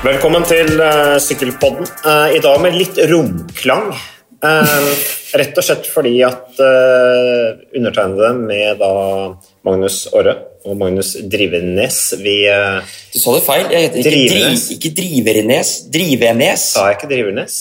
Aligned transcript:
Velkommen 0.00 0.44
til 0.48 0.78
uh, 0.80 1.18
Sykkelpodden. 1.20 1.84
Uh, 2.06 2.30
I 2.32 2.40
dag 2.40 2.60
med 2.62 2.76
litt 2.78 2.96
romklang. 3.10 3.90
Uh, 4.40 4.86
rett 5.36 5.58
og 5.60 5.66
slett 5.66 5.88
fordi 5.92 6.14
at 6.24 6.56
undertegnede 7.76 8.30
med 8.40 8.80
da 8.80 8.88
Magnus 9.68 10.06
Orre 10.16 10.32
og 10.64 10.78
Magnus 10.80 11.12
Drivenes 11.30 11.98
vi 12.20 12.38
Du 12.48 13.18
sa 13.20 13.34
det 13.36 13.44
feil. 13.46 13.68
Jeg 13.70 13.84
heter 13.84 14.00
ikke, 14.00 14.08
Drivenes. 14.16 14.64
Dri, 14.64 14.78
ikke 14.78 14.92
Drivernes. 14.96 15.70
Drivenes. 15.94 16.64
Sa 16.74 16.88
jeg 16.88 16.98
ikke 16.98 17.12
Drivernes? 17.12 17.60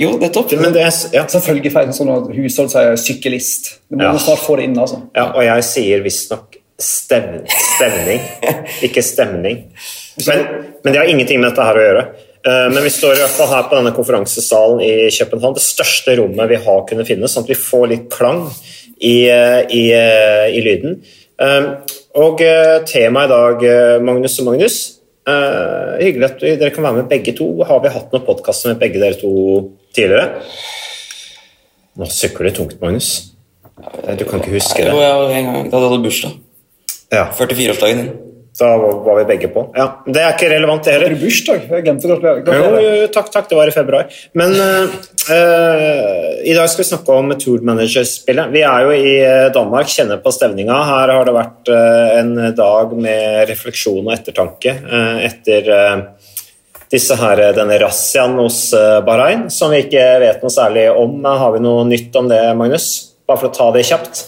Jo, 0.00 0.14
nettopp. 0.22 0.54
Men 0.62 0.72
det, 0.72 0.86
ja. 1.12 1.26
Selvfølgelig 1.34 1.74
feil 1.74 1.92
sånn 1.98 2.14
at 2.14 2.30
hushold 2.38 2.72
sier 2.72 2.96
sykkelist. 3.02 3.74
Du 3.90 3.98
må 4.00 4.08
Ja. 4.08 4.14
snart 4.22 4.40
få 4.46 4.56
det 4.56 4.70
inn, 4.70 4.78
altså. 4.78 5.02
ja, 5.18 5.28
og 5.34 5.42
jeg 5.44 5.66
sier 5.68 6.06
visstnok 6.06 6.56
stev, 6.84 7.40
stemning. 7.48 8.20
ikke 8.86 9.02
stemning. 9.04 9.64
Men, 10.26 10.44
men 10.84 10.92
det 10.92 11.00
har 11.00 11.10
ingenting 11.10 11.40
med 11.40 11.50
dette 11.52 11.66
her 11.66 11.78
å 11.80 11.84
gjøre. 11.86 12.04
Eh, 12.42 12.68
Men 12.74 12.82
vi 12.84 12.90
står 12.92 13.16
i 13.16 13.22
hvert 13.22 13.36
fall 13.38 13.50
her 13.54 13.68
på 13.70 13.78
denne 13.78 13.94
konferansesalen 13.96 14.82
i 14.84 14.92
København, 15.14 15.54
det 15.58 15.64
største 15.64 16.16
rommet 16.18 16.50
vi 16.50 16.58
har 16.64 16.80
kunnet 16.88 17.08
finne, 17.08 17.30
sånn 17.30 17.46
at 17.46 17.52
vi 17.54 17.58
får 17.58 17.84
litt 17.92 18.08
klang 18.12 18.44
i, 18.98 19.28
eh, 19.30 19.60
i, 19.70 19.84
eh, 19.94 20.48
i 20.52 20.64
lyden. 20.66 20.98
Og 22.14 22.42
temaet 22.86 23.30
i 23.30 23.32
dag, 23.32 23.62
Magnus 24.04 24.36
og 24.42 24.50
Magnus 24.50 24.74
eh, 25.26 25.96
Hyggelig 26.04 26.28
at 26.28 26.42
dere 26.60 26.70
kan 26.74 26.84
være 26.84 27.00
med 27.00 27.08
begge 27.10 27.34
to. 27.38 27.48
Har 27.66 27.80
vi 27.82 27.90
hatt 27.94 28.12
noen 28.12 28.24
podkaster 28.26 28.72
med 28.72 28.82
begge 28.82 29.00
dere 29.02 29.18
to 29.18 29.32
tidligere? 29.96 30.42
Nå 31.98 32.08
sykler 32.08 32.48
det 32.48 32.54
tungt, 32.60 32.78
Magnus. 32.80 33.10
Du 34.18 34.24
kan 34.28 34.40
ikke 34.40 34.54
huske 34.54 34.84
Jo, 34.84 34.94
det. 34.96 35.02
jeg, 35.02 35.40
en 35.40 35.50
gang, 35.50 35.70
da 35.72 35.80
hadde 35.80 35.98
du 35.98 36.06
bursdag. 36.06 36.36
Ja, 37.12 37.26
44-årsdagen 37.36 37.96
din. 37.96 38.12
Da 38.58 38.76
var 38.76 39.16
vi 39.16 39.24
begge 39.24 39.48
på. 39.48 39.62
Ja, 39.76 39.86
Det 40.04 40.20
er 40.20 40.34
ikke 40.34 40.48
relevant, 40.52 40.84
det 40.84 40.92
heller. 40.92 41.14
du 41.14 41.22
bursdag? 41.22 41.62
Jeg 41.70 41.84
glemte. 41.86 42.08
Jo, 42.08 42.16
Gratulerer. 42.20 42.82
jo, 43.00 43.06
takk, 43.12 43.30
takk, 43.32 43.46
det 43.48 43.56
var 43.56 43.68
i 43.68 43.72
februar. 43.72 44.10
Men 44.36 44.52
uh, 44.52 44.92
uh, 45.32 46.40
i 46.44 46.52
dag 46.52 46.68
skal 46.68 46.82
vi 46.82 46.88
snakke 46.90 47.16
om 47.16 47.32
Tour 47.40 47.64
Manager-spillet. 47.64 48.52
Vi 48.52 48.60
er 48.68 48.84
jo 48.84 48.90
i 48.92 49.14
eh, 49.24 49.46
Danmark, 49.54 49.88
kjenner 49.88 50.20
på 50.20 50.32
stevninga. 50.36 50.82
Her 50.88 51.14
har 51.16 51.24
det 51.28 51.34
vært 51.36 51.72
uh, 51.72 52.18
en 52.18 52.34
dag 52.58 52.92
med 52.92 53.48
refleksjon 53.48 54.04
og 54.04 54.12
ettertanke 54.18 54.76
etter 55.24 55.72
disse 56.92 57.16
her, 57.16 57.40
denne 57.56 57.78
razziaen 57.80 58.36
hos 58.36 58.58
Bahrain, 59.06 59.46
som 59.48 59.72
vi 59.72 59.80
ikke 59.86 60.04
vet 60.20 60.44
noe 60.44 60.52
særlig 60.52 60.90
om. 60.92 61.24
Har 61.24 61.56
vi 61.56 61.64
noe 61.64 61.86
nytt 61.88 62.20
om 62.20 62.28
det, 62.28 62.42
Magnus? 62.58 62.90
Bare 63.24 63.40
for 63.40 63.48
å 63.48 63.56
ta 63.56 63.70
det 63.72 63.86
kjapt. 63.88 64.26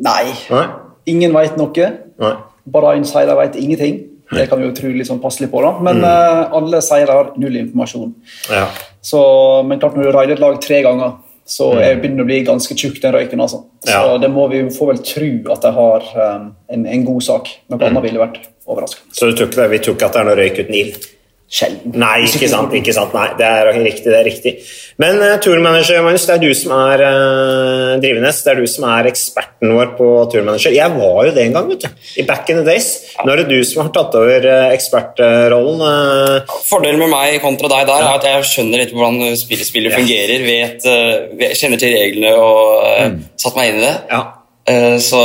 Nei, 0.00 0.32
Nei? 0.48 0.64
ingen 1.12 1.36
veit 1.36 1.60
noe. 1.60 1.92
Nei. 2.18 2.32
Bahrain 2.66 3.04
sier 3.04 3.26
de 3.26 3.34
veit 3.36 3.56
ingenting. 3.56 4.02
Det 4.32 4.48
kan 4.50 4.58
vi 4.58 4.66
jo 4.66 4.72
tro 4.74 4.88
litt 4.90 5.06
sånn 5.06 5.20
passelig 5.22 5.50
på, 5.52 5.60
da. 5.62 5.78
Men 5.80 5.98
Mm. 6.00 6.04
uh, 6.04 6.56
alle 6.56 6.80
sier 6.82 7.06
de 7.06 7.12
har 7.12 7.32
null 7.36 7.56
informasjon. 7.56 8.14
Ja. 8.50 8.66
Så, 9.02 9.20
men 9.64 9.78
klart 9.78 9.94
når 9.94 10.02
du 10.02 10.12
raider 10.16 10.32
et 10.32 10.40
lag 10.40 10.60
tre 10.60 10.82
ganger, 10.82 11.12
så 11.46 11.68
er- 11.78 11.94
begynner 12.00 12.16
det 12.16 12.24
å 12.24 12.26
bli 12.26 12.44
ganske 12.44 12.74
tjukk, 12.74 13.00
den 13.00 13.12
røyken. 13.14 13.40
altså. 13.40 13.64
Så 13.84 13.92
Mm. 13.92 14.02
Ja. 14.10 14.18
det 14.18 14.30
må 14.30 14.48
vi 14.50 14.62
få 14.74 14.86
vel 14.88 14.98
tro 14.98 15.52
at 15.52 15.60
de 15.62 15.70
har 15.70 16.02
um, 16.34 16.56
en, 16.68 16.86
en 16.86 17.04
god 17.04 17.22
sak. 17.22 17.48
Noe 17.70 17.78
Mm. 17.78 17.86
annet 17.86 18.02
ville 18.02 18.18
vært 18.18 18.38
overraskende. 18.66 19.12
Så 19.12 19.32
tror 19.36 19.46
ikke? 19.48 19.70
Vi 19.70 19.78
tror 19.78 19.94
ikke 19.94 20.06
at 20.06 20.12
det 20.12 20.20
er 20.20 20.24
noe 20.24 20.34
røyk 20.36 20.58
uten 20.58 20.74
ild? 20.74 21.06
Sjelden. 21.46 21.94
Nei, 22.02 22.24
ikke 22.26 22.48
sant. 22.50 22.72
ikke 22.74 22.90
sant, 22.90 23.12
nei, 23.14 23.28
Det 23.38 23.46
er 23.46 23.68
riktig. 23.78 24.10
det 24.10 24.16
er 24.18 24.26
riktig. 24.26 24.52
Men 24.98 25.20
uh, 25.22 25.36
turmanager, 25.38 26.00
Magnus, 26.02 26.24
det 26.26 26.34
er 26.34 26.40
du 26.42 26.50
som 26.58 26.72
er 26.74 27.02
uh, 27.06 27.92
Drivenes. 28.02 28.40
Det 28.42 28.50
er 28.50 28.62
du 28.62 28.66
som 28.70 28.86
er 28.90 29.06
eksperten 29.12 29.74
vår 29.76 29.92
på 29.98 30.08
turmanager. 30.32 30.74
Jeg 30.74 30.96
var 30.96 31.20
jo 31.28 31.34
det 31.36 31.44
en 31.44 31.54
gang, 31.54 31.68
vet 31.70 31.86
du. 31.86 32.00
I 32.18 32.24
back 32.26 32.50
in 32.50 32.58
the 32.58 32.66
days. 32.66 32.88
Nå 33.22 33.30
er 33.30 33.44
det 33.44 33.46
du 33.52 33.62
som 33.62 33.84
har 33.84 33.92
tatt 33.94 34.16
over 34.18 34.48
uh, 34.50 34.72
ekspertrollen. 34.74 35.84
Uh, 35.86 36.56
Fordelen 36.66 37.04
med 37.04 37.14
meg 37.14 37.38
kontra 37.44 37.70
deg 37.76 37.86
der 37.92 38.08
er 38.08 38.16
at 38.16 38.26
jeg 38.26 38.48
skjønner 38.50 38.82
litt 38.82 38.96
hvordan 38.96 39.38
spillespillet 39.38 39.94
ja. 39.94 40.00
fungerer. 40.02 40.48
Vet, 40.50 40.90
uh, 40.90 41.46
kjenner 41.54 41.78
til 41.78 41.94
reglene 41.94 42.34
og 42.40 42.82
uh, 42.90 43.22
satt 43.38 43.54
meg 43.60 43.70
inn 43.70 43.84
i 43.84 43.86
det. 43.86 43.94
ja. 44.10 44.24
Eh, 44.70 44.98
så 44.98 45.18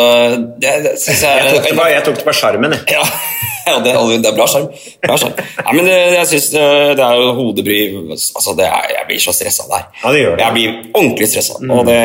det, 0.62 0.74
det 0.86 0.98
syns 1.02 1.24
jeg 1.26 1.38
Jeg 1.42 1.54
tok 1.56 1.70
det 1.70 1.78
bare, 1.78 1.94
jeg 1.96 2.04
tok 2.06 2.20
det 2.20 2.26
på 2.28 2.34
skjermen, 2.38 2.76
jeg. 2.76 2.98
Ja, 2.98 3.06
ja 3.72 3.78
det, 3.82 3.96
det 4.22 4.30
er 4.30 4.36
bra 4.38 4.46
skjerm. 4.52 4.68
Bra 5.02 5.18
skjerm. 5.18 5.40
Nei, 5.40 5.74
men 5.80 5.90
det, 5.90 5.96
jeg 6.18 6.30
synes 6.34 6.50
det, 6.54 6.68
det 7.00 7.08
er 7.08 7.24
jo 7.24 7.32
hodebry 7.40 7.80
altså 8.12 8.54
det 8.60 8.68
er, 8.68 8.92
Jeg 8.98 9.08
blir 9.10 9.24
så 9.26 9.34
stressa 9.38 9.66
der. 9.72 9.88
Ja, 10.04 10.14
det 10.14 10.22
gjør 10.22 10.38
det. 10.38 10.46
Jeg 10.46 10.58
blir 10.60 10.78
ordentlig 10.94 11.32
stressa. 11.34 11.58
Og 11.58 11.82
det, 11.90 11.98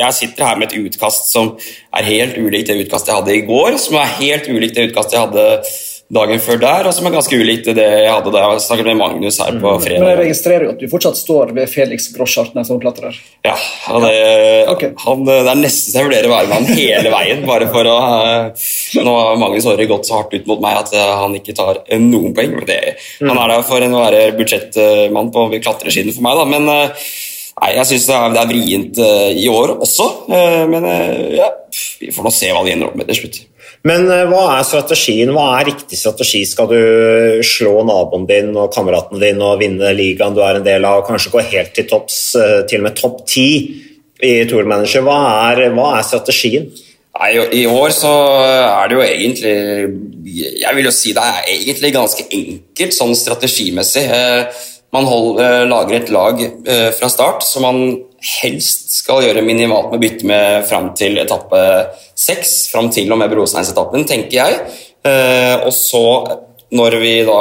jeg 0.00 0.18
sitter 0.20 0.50
her 0.50 0.60
med 0.60 0.68
et 0.68 0.78
utkast 0.84 1.32
som 1.32 1.54
er 1.94 2.10
helt 2.10 2.38
ulikt 2.38 2.68
det 2.68 2.78
utkastet 2.84 3.14
jeg 3.14 3.22
hadde 3.22 3.40
i 3.40 3.48
går, 3.48 3.80
som 3.80 3.98
er 4.02 4.14
helt 4.20 4.52
ulikt 4.52 4.76
det 4.76 4.88
utkastet 4.90 5.18
jeg 5.18 5.26
hadde 5.28 5.48
dagen 6.12 6.40
før 6.42 6.58
der, 6.60 6.88
og 6.88 6.94
som 6.94 7.06
er 7.08 7.14
ganske 7.14 7.36
ulikt 7.38 7.68
det 7.76 7.84
jeg 7.84 8.10
hadde 8.10 8.32
da 8.34 8.42
jeg 8.44 8.62
snakket 8.66 8.88
med 8.90 8.98
Magnus 9.00 9.38
her 9.40 9.56
på 9.60 9.72
fredag. 9.82 10.02
Men 10.02 10.10
jeg 10.12 10.20
registrerer 10.20 10.66
jo 10.66 10.74
at 10.74 10.82
du 10.82 10.90
fortsatt 10.92 11.18
står 11.18 11.54
ved 11.56 11.70
Felix 11.72 12.10
Groschartner 12.14 12.66
som 12.68 12.80
klatrer. 12.82 13.16
Ja, 13.46 13.56
og 13.90 14.04
det, 14.04 14.12
Ok. 14.74 14.84
han, 15.06 15.24
det 15.26 15.38
er 15.40 15.60
nesten 15.60 15.94
så 15.94 16.00
jeg 16.02 16.08
vurderer 16.10 16.28
å 16.28 16.34
være 16.34 16.50
med 16.50 16.56
han 16.58 16.78
hele 16.78 17.12
veien, 17.14 17.44
bare 17.48 17.68
for 17.72 17.88
å 17.90 17.96
eh, 18.04 18.64
Nå 19.04 19.14
har 19.18 19.38
Magnus 19.40 19.68
Aare 19.70 19.86
gått 19.90 20.08
så 20.08 20.18
hardt 20.20 20.34
ut 20.34 20.48
mot 20.50 20.62
meg 20.64 20.80
at 20.82 20.92
eh, 20.96 21.12
han 21.24 21.36
ikke 21.38 21.54
tar 21.56 21.80
eh, 21.86 22.00
noen 22.02 22.34
poeng. 22.36 22.58
Det, 22.66 22.80
mm. 23.20 23.30
Han 23.30 23.40
er 23.42 23.54
der 23.54 23.64
for 23.68 23.84
å 23.84 24.02
være 24.04 24.24
budsjettmann 24.38 25.32
på 25.34 25.46
klatresiden 25.56 26.14
for 26.14 26.26
meg, 26.26 26.38
da. 26.40 26.44
Men 26.50 26.68
eh, 26.72 27.08
nei, 27.62 27.72
jeg 27.78 27.88
syns 27.92 28.06
det, 28.10 28.20
det 28.34 28.42
er 28.42 28.52
vrient 28.52 29.02
eh, 29.06 29.32
i 29.44 29.48
år 29.52 29.76
også. 29.78 30.06
eh, 30.34 30.62
Men 30.70 30.86
eh, 30.90 31.34
ja, 31.40 31.50
vi 32.00 32.12
får 32.14 32.26
nå 32.26 32.32
se 32.34 32.52
hva 32.54 32.64
de 32.66 32.74
ender 32.74 32.90
opp 32.90 32.98
med 33.00 33.10
til 33.10 33.22
slutt. 33.24 33.42
Men 33.84 34.06
hva 34.30 34.42
er 34.54 34.62
strategien? 34.64 35.28
Hva 35.36 35.58
er 35.58 35.66
riktig 35.68 35.98
strategi? 36.00 36.38
Skal 36.48 36.70
du 36.70 37.42
slå 37.44 37.82
naboen 37.84 38.24
din 38.24 38.54
og 38.56 38.70
kameraten 38.72 39.20
din 39.20 39.42
og 39.44 39.58
vinne 39.60 39.90
ligaen 39.92 40.32
du 40.32 40.40
er 40.40 40.56
en 40.56 40.64
del 40.64 40.86
av, 40.88 41.02
og 41.02 41.10
kanskje 41.10 41.32
gå 41.34 41.42
helt 41.50 41.74
til 41.76 41.84
topps, 41.90 42.20
til 42.70 42.80
og 42.80 42.86
med 42.86 42.96
topp 42.96 43.18
ti 43.28 43.48
i 44.24 44.34
Tour 44.50 44.66
Manager? 44.68 45.04
Hva 45.06 45.18
er, 45.52 45.68
hva 45.76 45.92
er 45.98 46.06
strategien? 46.06 46.70
Nei, 47.14 47.30
I 47.60 47.66
år 47.70 47.92
så 47.94 48.10
er 48.42 48.88
det 48.90 48.96
jo 48.96 49.02
egentlig 49.04 49.52
Jeg 50.34 50.74
vil 50.74 50.88
jo 50.88 50.92
si 50.94 51.12
det 51.14 51.22
er 51.22 51.50
egentlig 51.52 51.92
ganske 51.94 52.24
enkelt 52.26 52.96
sånn 52.96 53.14
strategimessig. 53.18 54.08
Eh, 54.10 54.62
Man 54.94 55.06
hold, 55.10 55.40
eh, 55.42 55.64
lager 55.66 55.96
et 55.96 56.10
lag 56.14 56.38
eh, 56.42 56.90
fra 56.94 57.08
start 57.10 57.42
som 57.42 57.64
man 57.66 57.78
helst 58.40 58.92
skal 58.94 59.24
gjøre 59.24 59.42
minimalt 59.42 59.90
med 59.90 60.02
bytte 60.04 60.26
med 60.30 60.66
fram 60.68 60.92
til 60.94 61.18
etappe 61.18 61.62
seks. 62.14 62.68
Fram 62.70 62.92
til 62.94 63.10
og 63.10 63.18
med 63.18 63.32
Brosteinsetappen, 63.32 64.06
tenker 64.06 64.38
jeg. 64.38 64.60
Og 65.66 65.72
så, 65.76 66.04
når 66.72 66.96
vi 67.02 67.10
da 67.26 67.40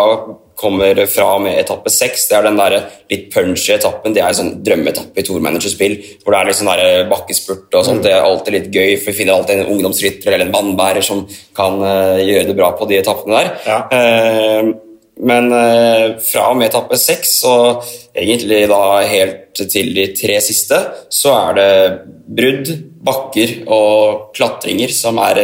kommer 0.64 1.04
fra 1.12 1.28
med 1.44 1.60
etappe 1.60 1.92
seks. 1.92 2.30
Det 2.30 2.38
er 2.38 2.48
den 2.48 2.60
der 2.60 2.78
litt 3.12 3.28
punchy 3.34 3.76
etappen. 3.76 4.16
Det 4.16 4.24
er 4.24 4.32
en 4.32 4.40
sånn 4.40 4.54
drømmeetappe 4.66 5.20
i 5.20 5.26
Tourmanagerspill 5.28 5.98
hvor 6.24 6.34
det 6.34 6.40
er 6.40 6.50
litt 6.50 6.60
sånn 6.62 6.72
der 6.72 7.12
bakkespurt 7.12 7.78
og 7.80 7.86
sånt. 7.88 8.06
Det 8.06 8.14
er 8.16 8.24
alltid 8.24 8.58
litt 8.58 8.72
gøy, 8.72 8.96
for 9.02 9.12
vi 9.12 9.18
finner 9.20 9.36
alltid 9.36 9.60
en 9.60 9.76
ungdomsrytter 9.76 10.32
eller 10.32 10.48
en 10.48 10.56
vannbærer 10.56 11.06
som 11.06 11.26
kan 11.58 11.78
eh, 11.84 12.24
gjøre 12.24 12.50
det 12.50 12.58
bra 12.58 12.72
på 12.80 12.90
de 12.90 13.00
etappene 13.02 13.44
der. 13.44 13.54
Ja. 13.68 13.80
Eh, 14.00 14.74
men 15.24 15.52
eh, 15.54 16.06
fra 16.26 16.48
og 16.50 16.58
med 16.58 16.72
etappe 16.72 16.98
seks, 16.98 17.36
og 17.46 17.84
egentlig 18.18 18.64
da 18.72 18.82
helt 19.06 19.62
til 19.70 19.94
de 19.94 20.08
tre 20.18 20.40
siste, 20.42 20.80
så 21.14 21.36
er 21.38 21.60
det 21.60 21.70
brudd, 22.34 22.74
bakker 23.04 23.56
og 23.68 24.34
klatringer 24.34 24.92
som 24.96 25.20
er 25.22 25.40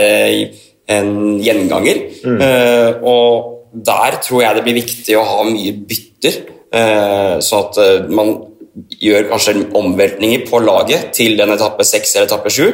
en 0.89 1.39
gjenganger. 1.43 2.01
Eh, 2.25 2.89
og 3.05 3.58
der 3.71 4.19
tror 4.23 4.43
jeg 4.43 4.57
det 4.57 4.63
blir 4.65 4.79
viktig 4.79 5.17
å 5.17 5.25
ha 5.27 5.43
mye 5.47 5.73
bytter, 5.89 6.39
eh, 6.73 7.35
så 7.43 7.65
at 7.65 7.81
eh, 7.83 8.07
man 8.09 8.33
gjør 9.01 9.29
kanskje 9.33 9.67
omveltninger 9.75 10.47
på 10.49 10.61
laget 10.63 11.11
til 11.17 11.37
den 11.37 11.53
etappe 11.55 11.85
seks 11.87 12.15
eller 12.15 12.29
etappe 12.29 12.51
sju. 12.53 12.67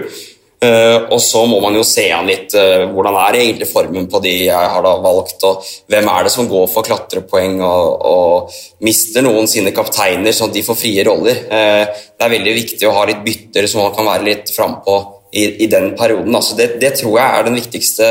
Eh, 0.66 0.98
og 1.12 1.20
så 1.22 1.42
må 1.50 1.60
man 1.62 1.76
jo 1.76 1.84
se 1.86 2.06
an 2.16 2.30
litt 2.30 2.56
hvordan 2.56 3.18
er 3.26 3.38
egentlig 3.42 3.68
formen 3.68 4.08
på 4.10 4.22
de 4.24 4.34
jeg 4.46 4.70
har 4.76 4.86
valgt, 5.04 5.44
og 5.48 5.66
hvem 5.92 6.08
er 6.14 6.26
det 6.26 6.32
som 6.34 6.48
går 6.50 6.70
for 6.72 6.88
klatrepoeng 6.88 7.60
og, 7.60 8.08
og 8.08 8.86
mister 8.88 9.26
noen 9.26 9.50
sine 9.52 9.76
kapteiner, 9.76 10.32
sånn 10.34 10.54
at 10.54 10.56
de 10.56 10.64
får 10.66 10.80
frie 10.80 11.04
roller. 11.08 11.44
Det 11.50 12.24
er 12.28 12.36
veldig 12.38 12.56
viktig 12.62 12.88
å 12.88 12.96
ha 12.96 13.04
litt 13.10 13.26
bytter, 13.26 13.68
som 13.68 13.84
man 13.84 13.94
kan 13.98 14.08
være 14.14 14.30
litt 14.30 14.56
frampå 14.56 15.00
i, 15.36 15.46
i 15.66 15.68
den 15.72 15.90
perioden. 16.00 16.36
Altså 16.38 16.56
det, 16.58 16.68
det 16.82 16.94
tror 17.00 17.18
jeg 17.20 17.40
er 17.40 17.48
den 17.50 17.58
viktigste, 17.60 18.08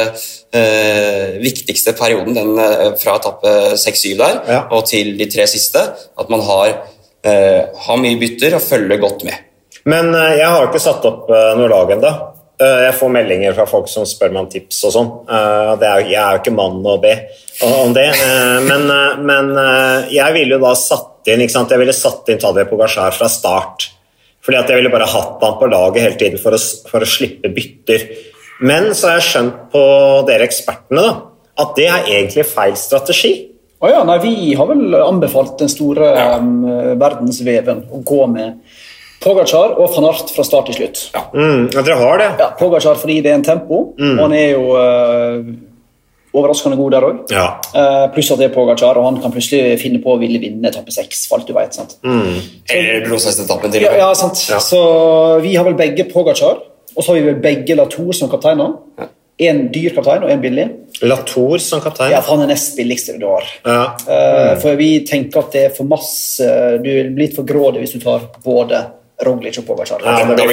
eh, 0.54 1.38
viktigste 1.40 1.94
perioden, 1.96 2.34
den 2.36 2.58
eh, 2.60 2.90
fra 3.00 3.16
etappe 3.20 3.54
6-7 3.80 4.12
der 4.20 4.40
Ja. 4.50 4.60
og 4.70 4.84
til 4.90 5.14
de 5.18 5.26
tre 5.32 5.46
siste. 5.50 5.80
At 6.20 6.30
man 6.32 6.44
har, 6.44 6.74
eh, 7.24 7.62
har 7.86 7.96
mye 8.02 8.20
bytter 8.20 8.58
og 8.58 8.62
følger 8.62 9.00
godt 9.02 9.24
med. 9.24 9.40
Men 9.88 10.12
eh, 10.14 10.36
jeg 10.40 10.48
har 10.48 10.68
ikke 10.68 10.80
satt 10.84 11.04
opp 11.08 11.30
eh, 11.32 11.50
noe 11.58 11.68
lag 11.72 11.90
ennå. 11.96 12.14
Jeg 12.64 12.94
får 12.94 13.10
meldinger 13.10 13.52
fra 13.56 13.64
folk 13.66 13.88
som 13.90 14.04
spør 14.06 14.30
meg 14.30 14.44
om 14.44 14.46
tips 14.52 14.76
og 14.86 14.92
sånn. 14.94 15.08
Jeg 15.26 16.12
er 16.14 16.36
jo 16.36 16.38
ikke 16.38 16.52
mann 16.54 16.76
å 16.86 16.94
be 17.02 17.10
om 17.66 17.90
det. 17.92 18.04
Men, 18.62 18.84
men 19.26 19.50
jeg 20.14 20.36
ville 20.36 20.54
jo 20.54 20.60
da 20.62 20.70
satt 20.78 21.26
inn 21.34 21.42
ikke 21.42 21.56
sant? 21.56 21.74
Jeg 21.74 21.82
ville 21.82 21.96
satt 21.98 22.30
inn 22.30 22.38
Tadje 22.40 22.64
Pogasjar 22.70 23.10
fra 23.18 23.26
start. 23.28 23.88
Fordi 24.44 24.58
at 24.60 24.68
jeg 24.68 24.76
ville 24.82 24.92
bare 24.92 25.08
hatt 25.08 25.40
han 25.42 25.58
på 25.60 25.68
laget 25.72 26.02
hele 26.04 26.18
tiden 26.20 26.40
for 26.42 26.52
å, 26.56 26.60
for 26.90 27.04
å 27.04 27.08
slippe 27.08 27.48
bytter. 27.54 28.04
Men 28.64 28.90
så 28.94 29.08
har 29.10 29.18
jeg 29.18 29.28
skjønt 29.30 29.62
på 29.72 29.84
dere 30.28 30.44
ekspertene 30.46 31.00
da, 31.04 31.14
at 31.64 31.72
det 31.78 31.86
er 31.88 32.10
egentlig 32.18 32.44
feil 32.50 32.76
strategi. 32.78 33.32
Å 33.84 33.90
ja, 33.90 34.02
nei, 34.06 34.18
Vi 34.22 34.54
har 34.56 34.68
vel 34.70 34.94
anbefalt 34.96 35.58
den 35.60 35.68
store 35.72 36.12
um, 36.38 36.62
verdensveven 37.00 37.82
å 37.92 38.00
gå 38.06 38.20
med 38.32 38.60
Pogacar 39.24 39.74
og 39.80 39.88
van 39.94 40.06
Art 40.10 40.28
fra 40.34 40.44
start 40.44 40.68
til 40.70 40.76
slutt. 40.82 41.02
Ja, 41.14 41.22
Mm, 41.34 41.68
dere 41.72 41.96
har 42.00 42.18
det? 42.20 42.48
Pogacar 42.60 42.98
fordi 43.00 43.22
det 43.24 43.32
er 43.32 43.38
en 43.40 43.46
tempo, 43.46 43.78
og 43.96 44.18
han 44.20 44.34
er 44.36 44.50
jo 44.52 44.74
uh, 44.76 45.54
overraskende 46.34 46.76
god 46.76 46.92
der 46.96 47.06
òg. 47.08 47.18
Ja. 47.32 47.46
Uh, 47.74 48.04
pluss 48.14 48.30
at 48.34 48.40
det 48.42 48.50
er 48.50 48.54
Pogacar, 48.54 48.98
og 48.98 49.06
han 49.08 49.20
kan 49.22 49.32
plutselig 49.34 49.78
finne 49.82 50.00
på 50.02 50.14
å 50.14 50.20
ville 50.20 50.40
vinne 50.42 50.70
etappe 50.70 50.92
seks. 50.94 51.26
for 51.30 51.38
alt 51.38 51.48
du 51.50 51.54
vet, 51.56 51.74
sant? 51.74 51.96
Eller 52.04 53.06
etappen 53.06 53.72
til 53.72 53.82
Ja, 53.86 53.96
ja, 53.96 54.12
sant. 54.14 54.40
ja, 54.48 54.58
sant. 54.58 54.70
Så 54.72 55.40
vi 55.44 55.54
har 55.54 55.64
vel 55.64 55.78
begge 55.78 56.08
Pogacar, 56.10 56.62
og 56.94 57.02
så 57.02 57.12
har 57.12 57.20
vi 57.20 57.28
vel 57.32 57.40
begge 57.42 57.76
Latour 57.78 58.12
som 58.12 58.30
kapteiner. 58.30 58.74
En 59.38 59.64
dyr 59.74 59.90
kaptein 59.96 60.22
og 60.22 60.30
en 60.30 60.42
billig. 60.42 60.64
Latour 61.02 61.58
som 61.58 61.80
kaptein? 61.82 62.12
Ja, 62.12 62.20
for 62.22 62.36
han 62.36 62.44
er 62.44 62.52
nest 62.52 62.76
billigste 62.78 63.16
du 63.18 63.26
har. 63.26 63.48
Ja. 63.66 63.80
Eh, 64.06 64.50
For 64.62 64.76
vi 64.78 65.00
tenker 65.06 65.40
at 65.42 65.56
det 65.56 65.64
er 65.64 65.72
for 65.74 65.88
masse 65.90 66.46
Du 66.78 66.84
blir 66.86 67.10
litt 67.18 67.34
for 67.34 67.42
grådig 67.42 67.82
hvis 67.82 67.96
du 67.96 68.04
tar 68.04 68.28
både 68.44 68.84
Roglic 69.26 69.58
og 69.58 69.66
Pogacar. 69.66 70.04
Ja, 70.04 70.24
det 70.24 70.36
Det 70.36 70.46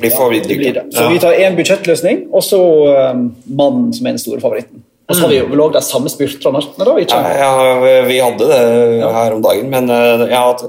blir 0.00 0.10
for 0.16 0.30
blir, 0.30 0.40
dyrt. 0.40 0.48
Ja, 0.48 0.48
Det 0.48 0.56
blir 0.56 0.72
det. 0.72 0.84
Så 0.94 1.08
vi 1.08 1.18
tar 1.18 1.32
én 1.32 1.56
budsjettløsning, 1.56 2.26
og 2.32 2.42
så 2.42 2.60
um, 3.12 3.34
mannen 3.46 3.92
som 3.92 4.06
er 4.06 4.10
den 4.16 4.18
store 4.18 4.40
favoritten. 4.40 4.82
Og 5.08 5.16
så 5.16 5.24
har 5.24 5.32
vi 5.32 5.38
jo 5.40 5.46
også 5.50 5.74
det 5.74 5.82
samme 5.86 6.10
spurterne, 6.12 6.60
da, 6.78 6.92
ikke? 7.02 7.16
Ja, 7.18 7.32
ja, 7.42 8.02
vi 8.06 8.20
hadde 8.22 8.48
det 8.48 8.60
her 9.16 9.34
om 9.36 9.42
dagen, 9.44 9.72
men 9.72 9.90
eh, 9.90 10.24
jeg 10.30 10.38
har 10.38 10.62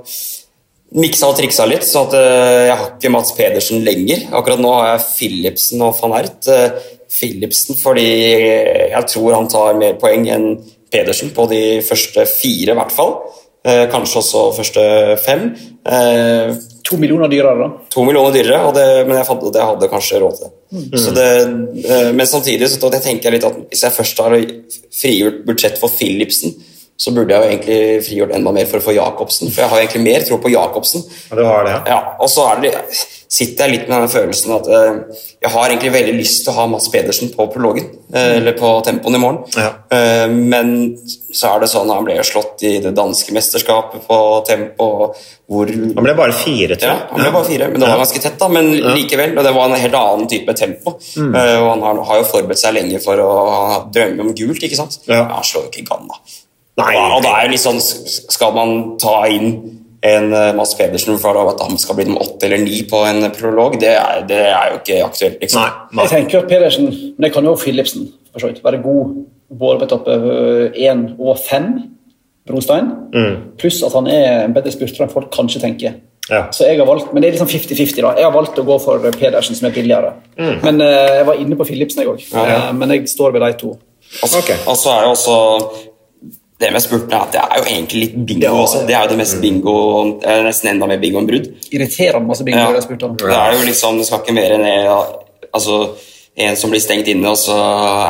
miksa 1.04 1.30
og 1.32 1.38
triksa 1.38 1.68
litt, 1.70 1.86
så 1.88 2.06
at 2.08 2.18
eh, 2.18 2.64
jeg 2.70 2.80
har 2.80 2.90
ikke 2.90 3.14
Mats 3.14 3.36
Pedersen 3.38 3.86
lenger. 3.86 4.26
Akkurat 4.34 4.62
nå 4.64 4.74
har 4.74 4.90
jeg 4.92 5.06
Philipsen 5.12 5.86
og 5.86 5.96
van 6.02 6.18
Ert. 6.20 6.50
Eh, 6.50 6.92
Philipsen 7.14 7.78
fordi 7.78 8.08
jeg 8.10 9.04
tror 9.12 9.38
han 9.38 9.50
tar 9.52 9.78
mer 9.78 10.00
poeng 10.02 10.26
enn 10.34 10.48
Pedersen 10.94 11.30
på 11.36 11.46
de 11.52 11.64
første 11.86 12.26
fire, 12.30 12.74
i 12.74 12.78
hvert 12.78 12.94
fall. 12.94 13.16
Kanskje 13.64 14.20
også 14.20 14.42
første 14.58 14.84
fem. 15.22 15.46
To 16.84 16.98
millioner 17.00 17.30
dyrere, 17.32 17.56
da. 17.64 17.68
to 17.94 18.04
millioner 18.04 18.34
dyrere, 18.36 18.74
det, 18.76 18.86
men 19.08 19.16
jeg 19.16 19.28
fant 19.30 19.44
at 19.48 19.56
jeg 19.56 19.68
hadde 19.70 19.88
kanskje 19.92 20.20
råd 20.20 20.36
til 20.40 20.50
det. 20.50 21.00
Så 21.00 21.14
det. 21.16 21.28
eh, 21.88 22.10
Men 22.12 22.28
samtidig 22.28 22.68
så 22.70 22.90
tenker 22.92 23.30
jeg 23.30 23.38
litt 23.38 23.48
at 23.48 23.56
hvis 23.70 23.84
jeg 23.86 23.96
først 23.96 24.20
har 24.20 24.36
frigjort 24.92 25.46
budsjett 25.48 25.80
for 25.80 25.94
Philipsen, 25.94 26.52
så 27.04 27.12
burde 27.16 27.34
jeg 27.36 27.42
jo 27.44 27.50
egentlig 27.52 28.06
frigjort 28.06 28.36
enda 28.38 28.54
mer 28.56 28.70
for 28.70 28.80
å 28.80 28.86
få 28.86 28.94
Jacobsen, 28.96 29.50
for 29.52 29.66
jeg 29.66 29.72
har 29.74 29.82
egentlig 29.84 30.06
mer 30.06 30.24
tro 30.28 30.38
på 30.40 30.54
Jacobsen. 30.54 31.04
Ja, 31.32 31.36
du 31.36 31.44
har 31.50 31.68
det, 31.68 31.74
ja. 31.76 31.82
Ja, 31.96 32.00
og 32.24 32.32
så 32.32 32.46
er 32.54 32.62
det, 32.64 32.72
sitter 33.34 33.66
jeg 33.66 33.74
litt 33.74 33.88
med 33.90 34.04
den 34.06 34.12
følelsen 34.14 34.54
at 34.56 34.68
eh, 34.70 35.20
jeg 35.42 35.52
har 35.56 35.72
egentlig 35.74 35.90
veldig 35.96 36.14
lyst 36.20 36.44
til 36.46 36.54
å 36.54 36.58
ha 36.62 36.68
Mats 36.70 36.86
Pedersen 36.94 37.32
på 37.34 37.48
prologen, 37.52 37.90
eh, 38.14 38.36
eller 38.38 38.56
på 38.56 38.70
tempoen 38.86 39.18
i 39.18 39.22
morgen. 39.24 39.42
Ja. 39.58 39.72
Eh, 39.98 40.28
men 40.32 40.70
så 41.34 41.56
er 41.56 41.64
det 41.64 41.72
sånn 41.74 41.90
han 41.92 42.06
ble 42.08 42.20
jo 42.20 42.26
slått 42.30 42.62
i 42.70 42.76
det 42.86 42.94
danske 42.96 43.34
mesterskapet 43.36 44.06
på 44.08 44.20
tempo, 44.48 44.90
hvor 45.50 45.74
Han 45.74 46.06
ble 46.08 46.14
bare 46.18 46.38
fire, 46.38 46.78
tror 46.80 46.94
jeg. 46.94 47.02
ja, 47.02 47.10
han 47.10 47.20
ble 47.26 47.34
bare 47.36 47.50
fire, 47.50 47.68
men 47.74 47.82
det 47.84 47.90
var 47.90 48.00
ganske 48.06 48.22
tett. 48.24 48.38
da, 48.40 48.48
Men 48.54 48.70
likevel, 48.96 49.36
og 49.38 49.44
det 49.44 49.54
var 49.58 49.68
en 49.68 49.82
helt 49.82 49.98
annen 50.00 50.30
type 50.32 50.56
tempo. 50.62 50.96
Mm. 51.18 51.34
Eh, 51.36 51.58
og 51.58 51.68
Han 51.74 51.84
har, 51.90 52.04
har 52.14 52.22
jo 52.22 52.30
forberedt 52.32 52.62
seg 52.64 52.78
lenge 52.78 53.02
for 53.04 53.20
å 53.20 53.34
drømme 53.92 54.30
om 54.30 54.32
gult, 54.38 54.64
ikke 54.64 54.80
sant? 54.80 55.02
Ja. 55.10 55.26
han 55.34 55.44
slår 55.44 55.68
jo 55.68 55.74
ikke 55.74 55.90
Ganna. 55.90 56.22
Nei. 56.82 56.94
og, 56.98 57.22
det 57.22 57.30
er 57.30 57.46
jo 57.46 57.54
litt 57.54 57.62
sånn, 57.62 57.80
Skal 58.34 58.54
man 58.56 58.72
ta 59.02 59.20
inn 59.30 59.52
en 60.04 60.34
uh, 60.34 60.50
Mads 60.58 60.74
Pedersen 60.76 61.20
for 61.22 61.38
at 61.40 61.62
han 61.64 61.78
skal 61.80 61.96
bli 61.96 62.08
nummer 62.10 62.26
åtte 62.26 62.50
eller 62.50 62.60
ni 62.60 62.82
på 62.90 63.04
en 63.08 63.24
prolog, 63.32 63.78
det 63.80 63.94
er, 63.96 64.26
det 64.28 64.42
er 64.50 64.74
jo 64.74 64.80
ikke 64.82 64.98
aktuelt. 65.06 65.38
liksom. 65.40 65.62
Nei, 65.62 65.86
nei. 65.94 66.08
Jeg 66.08 66.14
tenker 66.18 66.42
at 66.42 66.50
Pedersen, 66.52 66.90
men 66.92 67.28
det 67.28 67.32
kan 67.36 67.48
jo 67.48 67.54
også 67.54 67.70
Philipsen 67.70 68.10
for 68.34 68.44
så 68.44 68.50
vidt, 68.50 68.64
være 68.66 68.82
god 68.84 69.14
både 69.54 69.80
på 69.80 69.88
etappe 69.88 70.18
én 70.82 71.06
og 71.20 71.38
fem, 71.40 71.70
Brostein, 72.44 72.90
pluss 73.56 73.78
at 73.88 73.94
han 73.96 74.10
er 74.12 74.26
en 74.42 74.56
bedre 74.56 74.74
spurter 74.74 75.06
enn 75.06 75.14
folk 75.14 75.30
kanskje 75.32 75.62
tenker. 75.64 76.02
Ja. 76.28 76.46
Så 76.56 76.68
jeg 76.68 76.80
har 76.80 76.88
valgt, 76.88 77.14
Men 77.14 77.24
det 77.24 77.30
er 77.30 77.38
liksom 77.38 77.48
50-50. 77.48 78.02
da. 78.02 78.14
Jeg 78.18 78.24
har 78.24 78.32
valgt 78.32 78.60
å 78.60 78.64
gå 78.68 78.78
for 78.80 79.08
Pedersen, 79.12 79.56
som 79.56 79.68
er 79.68 79.74
billigere. 79.76 80.14
Men 80.38 80.82
uh, 80.82 81.16
Jeg 81.20 81.26
var 81.28 81.40
inne 81.40 81.56
på 81.60 81.68
Philipsen, 81.68 82.04
jeg 82.04 82.12
òg. 82.12 82.24
Ja. 82.34 82.72
men 82.72 82.92
jeg 82.92 83.10
står 83.12 83.32
ved 83.36 83.44
de 83.44 83.54
to. 83.60 83.74
Altså, 84.22 84.40
okay. 84.40 84.56
altså 84.68 84.90
er 84.94 85.04
jo 85.04 85.12
også 85.16 85.38
det 86.64 86.72
med 86.74 86.82
spurtene 86.84 87.20
at 87.26 87.36
det 87.36 87.42
er 87.44 87.60
jo 87.60 87.66
egentlig 87.68 88.02
litt 88.06 88.16
bingo 88.32 88.48
Ja. 88.48 88.56
også. 88.64 88.82
Det 88.88 88.96
er 88.96 89.04
jo 89.06 89.12
det 89.14 89.20
mest 89.20 89.38
bingo, 89.44 89.76
eh, 90.24 90.42
nesten 90.48 90.72
enda 90.72 90.88
mer 90.90 90.98
bingo 91.04 91.20
enn 91.22 91.28
brudd. 91.30 91.52
Irriterende 91.76 92.28
masse 92.32 92.44
bingo. 92.48 92.72
Ja. 92.74 92.82
spurtene. 92.88 93.18
Det 93.20 93.36
er 93.38 93.54
jo 93.60 93.66
liksom, 93.68 93.98
det 94.00 94.08
skal 94.08 94.20
ikke 94.24 94.34
mer 94.40 94.58
enn 94.58 94.68
altså, 95.54 95.80
en 96.36 96.56
som 96.58 96.72
blir 96.74 96.82
stengt 96.82 97.08
inne, 97.12 97.30
og 97.30 97.38
så 97.38 97.54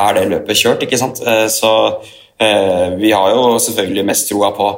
er 0.07 0.13
det 0.15 0.29
løpet 0.31 0.55
kjørt, 0.61 0.83
ikke 0.85 0.97
sant? 1.01 1.19
Eh, 1.27 1.47
Så 1.51 1.71
eh, 2.39 2.95
vi 2.99 3.11
har 3.11 3.29
jo 3.35 3.57
selvfølgelig 3.59 4.05
mest 4.05 4.29
troa 4.29 4.51
på, 4.55 4.69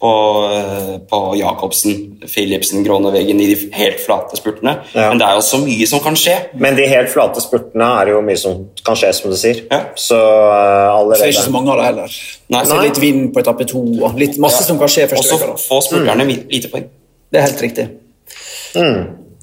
på, 0.00 0.10
eh, 0.54 0.98
på 1.10 1.36
Jacobsen, 1.36 2.20
Philipsen, 2.34 2.84
Groneveggen 2.84 3.40
i 3.40 3.48
de 3.50 3.56
helt 3.74 4.00
flate 4.00 4.38
spurtene. 4.38 4.76
Ja. 4.94 5.08
Men 5.08 5.18
det 5.18 5.26
er 5.26 5.38
jo 5.38 5.42
så 5.42 5.58
mye 5.62 5.88
som 5.90 6.02
kan 6.04 6.18
skje. 6.18 6.36
Men 6.54 6.78
de 6.78 6.86
helt 6.86 7.10
flate 7.10 7.42
spurtene 7.42 7.88
er 8.02 8.12
jo 8.12 8.22
mye 8.22 8.38
som 8.38 8.60
kan 8.86 8.98
skje, 8.98 9.12
som 9.18 9.34
du 9.34 9.38
sier. 9.40 9.64
Ja. 9.72 9.80
Så 9.98 10.18
uh, 10.18 11.02
Så 11.02 11.18
er 11.18 11.24
det 11.24 11.32
ikke 11.34 11.46
så 11.48 11.56
mange 11.56 11.74
av 11.74 11.82
det 11.82 11.88
heller. 11.90 12.18
Nei. 12.54 12.64
Så 12.64 12.78
er 12.78 12.86
litt 12.86 13.02
vind 13.02 13.32
på 13.34 13.42
etappe 13.42 13.66
to. 13.68 13.82
og 14.06 14.20
litt 14.20 14.38
Masse 14.38 14.62
som 14.66 14.78
kan 14.78 14.92
skje 14.92 15.08
første 15.10 15.34
uka. 15.34 15.54
Og 15.54 15.58
så 15.58 15.72
får 15.72 15.86
spurterne 15.90 16.28
lite 16.30 16.70
poeng. 16.70 16.86
Det 17.28 17.42
er 17.42 17.48
helt 17.50 17.66
riktig. 17.66 17.88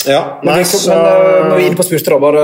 Ja, 0.07 0.39
nei, 0.43 0.55
men, 0.61 0.65
så, 0.69 0.81
men 0.89 0.97
eh, 0.99 1.45
når 1.49 1.55
vi 1.55 1.63
er 1.63 1.67
inne 1.71 1.79
på 1.79 1.85
spurtere, 1.87 2.19
bare 2.21 2.43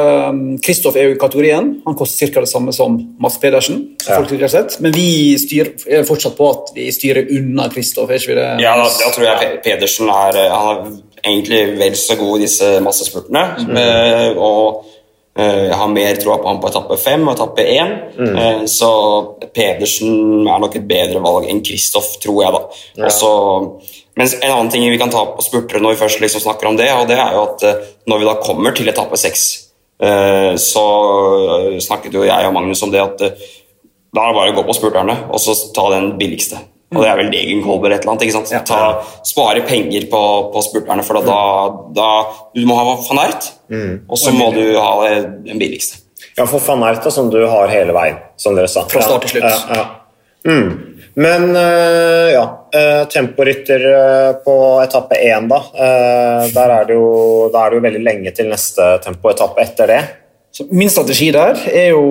Kristoff 0.65 0.95
er 0.97 1.09
jo 1.09 1.15
i 1.15 1.19
kategorien. 1.21 1.71
Han 1.85 1.97
koster 1.99 2.31
ca. 2.33 2.41
det 2.45 2.49
samme 2.51 2.73
som 2.73 2.95
Mads 3.21 3.37
Pedersen. 3.41 3.81
Ja. 4.07 4.17
folk 4.21 4.33
har 4.41 4.47
sett. 4.53 4.79
Men 4.81 4.91
vi 4.95 5.07
styr, 5.41 5.73
er 5.87 6.03
fortsatt 6.07 6.37
på 6.37 6.49
at 6.51 6.71
vi 6.75 6.87
styrer 6.91 7.29
unna 7.37 7.69
Kristoff. 7.73 8.09
er 8.09 8.19
ikke 8.21 8.33
vi 8.33 8.39
det? 8.41 8.47
Ja, 8.65 8.75
da, 8.79 8.87
da 8.89 9.11
tror 9.15 9.27
jeg 9.29 9.59
Pedersen 9.65 10.09
er, 10.09 10.39
eh, 10.45 10.55
han 10.55 10.95
er 11.21 11.29
egentlig 11.31 11.61
vel 11.79 11.95
så 11.99 12.15
god 12.17 12.39
i 12.39 12.47
disse 12.47 12.71
massespurtene. 12.81 13.43
eh, 13.77 14.31
Og 14.37 14.85
eh, 15.37 15.67
jeg 15.69 15.77
har 15.79 15.87
mer 15.93 16.15
troa 16.19 16.37
på 16.41 16.49
ham 16.49 16.59
på 16.63 16.67
etappe 16.71 16.97
fem 16.99 17.27
og 17.27 17.35
etappe 17.37 17.63
én. 17.77 17.93
Mm. 18.17 18.65
Så 18.67 18.89
Pedersen 19.55 20.47
er 20.47 20.59
nok 20.63 20.75
et 20.79 20.87
bedre 20.89 21.21
valg 21.23 21.47
enn 21.49 21.61
Kristoff, 21.65 22.15
tror 22.23 22.41
jeg, 22.43 22.51
da. 22.57 23.05
Og 23.05 23.11
så- 23.11 24.00
men 24.17 24.27
en 24.27 24.51
annen 24.51 24.71
ting 24.73 24.83
vi 24.91 24.97
kan 24.99 25.11
ta 25.11 25.23
på 25.35 25.43
spurtere 25.45 25.79
når 25.83 25.95
vi 25.95 26.01
først 26.01 26.21
liksom 26.23 26.43
snakker 26.43 26.67
om 26.67 26.77
det, 26.79 26.89
og 26.93 27.07
det 27.07 27.15
er 27.19 27.35
jo 27.37 27.45
at 27.47 27.63
eh, 27.67 27.85
når 28.11 28.19
vi 28.21 28.27
da 28.27 28.33
kommer 28.43 28.75
til 28.75 28.91
etappe 28.91 29.19
seks, 29.19 29.45
eh, 30.03 30.51
så 30.59 30.83
snakket 31.79 32.17
jo 32.17 32.25
jeg 32.27 32.50
og 32.50 32.55
Magnus 32.57 32.83
om 32.83 32.91
det 32.91 33.01
at 33.03 33.24
eh, 33.27 33.47
da 34.12 34.25
er 34.25 34.33
det 34.33 34.39
bare 34.41 34.51
å 34.51 34.57
gå 34.57 34.65
på 34.67 34.75
spurterne 34.75 35.15
og 35.31 35.39
så 35.39 35.55
ta 35.75 35.88
den 35.93 36.13
billigste. 36.19 36.59
Og 36.91 37.00
det 37.00 37.07
er 37.07 37.19
vel 37.21 37.29
Degenkolb 37.31 37.86
eller 37.86 37.95
et 37.95 38.03
eller 38.03 38.17
annet. 38.17 38.25
ikke 38.27 38.36
sant? 38.41 38.67
Ta, 38.67 39.21
spare 39.24 39.62
penger 39.63 40.09
på, 40.12 40.24
på 40.51 40.63
spurterne, 40.65 41.05
for 41.07 41.21
da, 41.24 41.38
da 41.95 42.07
Du 42.51 42.65
må 42.67 42.75
ha 42.75 42.83
van 42.89 43.21
Ert, 43.24 43.47
og 44.12 44.19
så 44.19 44.33
må 44.36 44.50
du 44.51 44.65
ha 44.75 44.89
den 45.07 45.62
billigste. 45.62 46.01
ja, 46.36 46.43
for 46.43 46.59
van 46.59 46.83
Ert, 46.89 47.00
da, 47.05 47.13
som 47.15 47.31
du 47.31 47.39
har 47.47 47.71
hele 47.71 47.95
veien, 47.95 48.19
som 48.36 48.59
dere 48.59 48.67
sa. 48.67 48.83
Fra 48.91 49.05
start 49.07 49.24
til 49.29 49.38
slutt. 49.38 49.47
Ja, 49.71 49.79
ja. 49.79 49.88
Mm. 50.51 50.90
Men 51.15 51.50
uh, 51.56 52.30
ja, 52.32 52.46
uh, 52.75 53.03
temporytter 53.12 53.84
uh, 53.84 54.32
på 54.46 54.56
etappe 54.84 55.20
én, 55.20 55.50
da. 55.51 55.60
Der 56.53 56.75
er 56.77 56.88
det 56.88 56.96
jo, 56.96 57.12
der 57.51 57.62
er 57.65 57.70
det 57.74 57.80
jo 57.82 57.86
veldig 57.89 58.03
lenge 58.06 58.32
til 58.38 58.51
neste 58.51 58.94
tempoetappe 59.03 59.63
etter 59.65 59.91
det. 59.91 60.01
Så 60.51 60.65
min 60.75 60.89
strategi 60.91 61.30
der 61.32 61.56
er 61.72 61.94
jo 61.94 62.01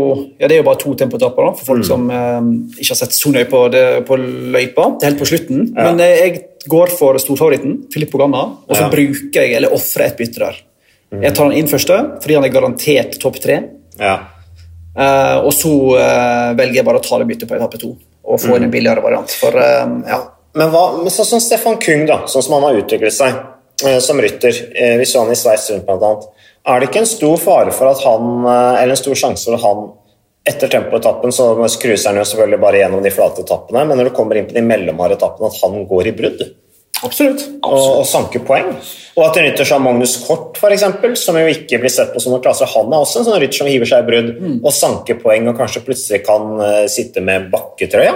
ja, 0.41 0.49
det 0.49 0.55
er 0.55 0.63
jo 0.63 0.67
bare 0.71 0.81
to 0.81 0.95
tempoetapper 0.97 1.45
da, 1.45 1.51
for 1.59 1.75
folk 1.75 1.85
som 1.85 2.07
eh, 2.09 2.39
ikke 2.81 2.95
har 2.95 2.99
sett 3.03 3.13
så 3.13 3.33
nøye 3.35 3.45
på, 3.51 3.61
det, 3.75 3.83
på 4.09 4.17
løypa. 4.17 4.87
Helt 5.05 5.21
på 5.21 5.29
slutten. 5.29 5.67
Men 5.77 6.01
eh, 6.01 6.15
jeg 6.23 6.41
går 6.73 6.95
for 6.97 7.21
storfavoritten, 7.21 7.75
Filippo 7.93 8.17
Ganna, 8.21 8.47
og 8.65 8.73
så 8.73 8.87
Ja. 8.87 8.89
bruker 8.95 9.45
jeg, 9.45 9.53
eller 9.59 9.77
ofrer 9.77 10.07
et 10.07 10.17
bytte 10.17 10.41
der. 10.41 10.57
Jeg 11.21 11.35
tar 11.37 11.51
han 11.51 11.57
inn 11.59 11.69
første 11.69 11.99
fordi 12.23 12.39
han 12.39 12.47
er 12.49 12.55
garantert 12.55 13.19
topp 13.21 13.37
tre. 13.45 13.59
Ja. 14.01 14.17
Eh, 14.97 15.37
og 15.45 15.53
så 15.53 15.75
eh, 16.01 16.49
velger 16.57 16.81
jeg 16.81 16.89
bare 16.89 17.03
å 17.03 17.05
ta 17.05 17.21
det 17.21 17.29
byttet 17.29 17.51
på 17.51 17.59
etappe 17.61 17.83
to 17.83 17.93
og 18.31 18.43
få 18.43 18.57
inn 18.57 18.69
en 18.69 18.73
billigere 18.73 19.05
variant. 19.05 19.33
For 19.43 19.57
eh, 19.61 19.97
ja, 20.11 20.21
Men 20.59 20.73
hva, 20.73 20.85
men 20.99 21.13
sånn 21.15 21.29
som 21.29 21.43
Stefan 21.43 21.79
Kung, 21.83 22.07
da, 22.09 22.23
sånn 22.31 22.47
som 22.47 22.57
han 22.59 22.69
har 22.69 22.81
utviklet 22.81 23.15
seg 23.15 23.37
eh, 23.87 23.99
som 24.03 24.21
rytter, 24.23 24.57
eh, 24.75 24.97
vi 25.01 25.07
så 25.07 25.25
han 25.25 25.33
i 25.33 25.39
Sveits 25.39 25.71
rundt 25.71 25.87
bl.a. 25.87 26.13
er 26.73 26.81
det 26.81 26.91
ikke 26.91 27.05
en 27.05 27.11
stor 27.11 27.37
fare 27.43 27.75
for 27.75 27.91
at 27.93 28.03
han, 28.07 28.31
eh, 28.45 28.83
eller 28.83 28.97
en 28.97 29.03
stor 29.03 29.19
sjanse 29.25 29.47
for 29.47 29.59
at 29.59 29.67
han 29.67 29.89
etter 30.51 30.73
tempoetappen 30.73 31.35
så 31.37 31.53
cruiser 31.83 32.09
han 32.09 32.19
jo 32.19 32.25
selvfølgelig 32.25 32.61
bare 32.63 32.81
gjennom 32.81 33.03
de 33.05 33.13
flate 33.13 33.45
etappene, 33.45 33.85
men 33.87 33.99
når 34.01 34.09
du 34.09 34.17
kommer 34.17 34.39
inn 34.41 34.49
på 34.49 34.57
de 34.57 34.65
mellomharde 34.65 35.19
etappene, 35.19 35.51
at 35.51 35.61
han 35.61 35.85
går 35.91 36.09
i 36.09 36.15
brudd 36.17 36.43
absolutt. 37.07 37.47
og, 37.63 37.85
og 38.01 38.07
sanke 38.09 38.43
poeng. 38.45 38.73
Og 39.19 39.25
at 39.27 39.37
en 39.37 39.47
rytter 39.49 39.69
som 39.69 39.83
Magnus 39.85 40.17
Kort, 40.25 40.59
for 40.61 40.73
eksempel, 40.73 41.17
som 41.19 41.37
jo 41.37 41.49
ikke 41.51 41.81
blir 41.83 41.93
sett 41.93 42.13
på 42.15 42.23
som 42.23 42.33
noen 42.35 42.45
klasser, 42.45 42.71
han 42.71 42.93
er 42.93 43.03
også 43.03 43.21
en 43.21 43.29
sånn 43.29 43.41
rytter 43.43 43.61
som 43.61 43.71
hiver 43.71 43.91
seg 43.91 44.05
i 44.05 44.09
brudd 44.09 44.31
og 44.61 44.73
sanker 44.75 45.19
poeng 45.21 45.51
og 45.51 45.59
kanskje 45.59 45.85
plutselig 45.87 46.23
kan 46.27 46.55
uh, 46.63 46.85
sitte 46.91 47.25
med 47.25 47.51
bakketrøya. 47.53 48.15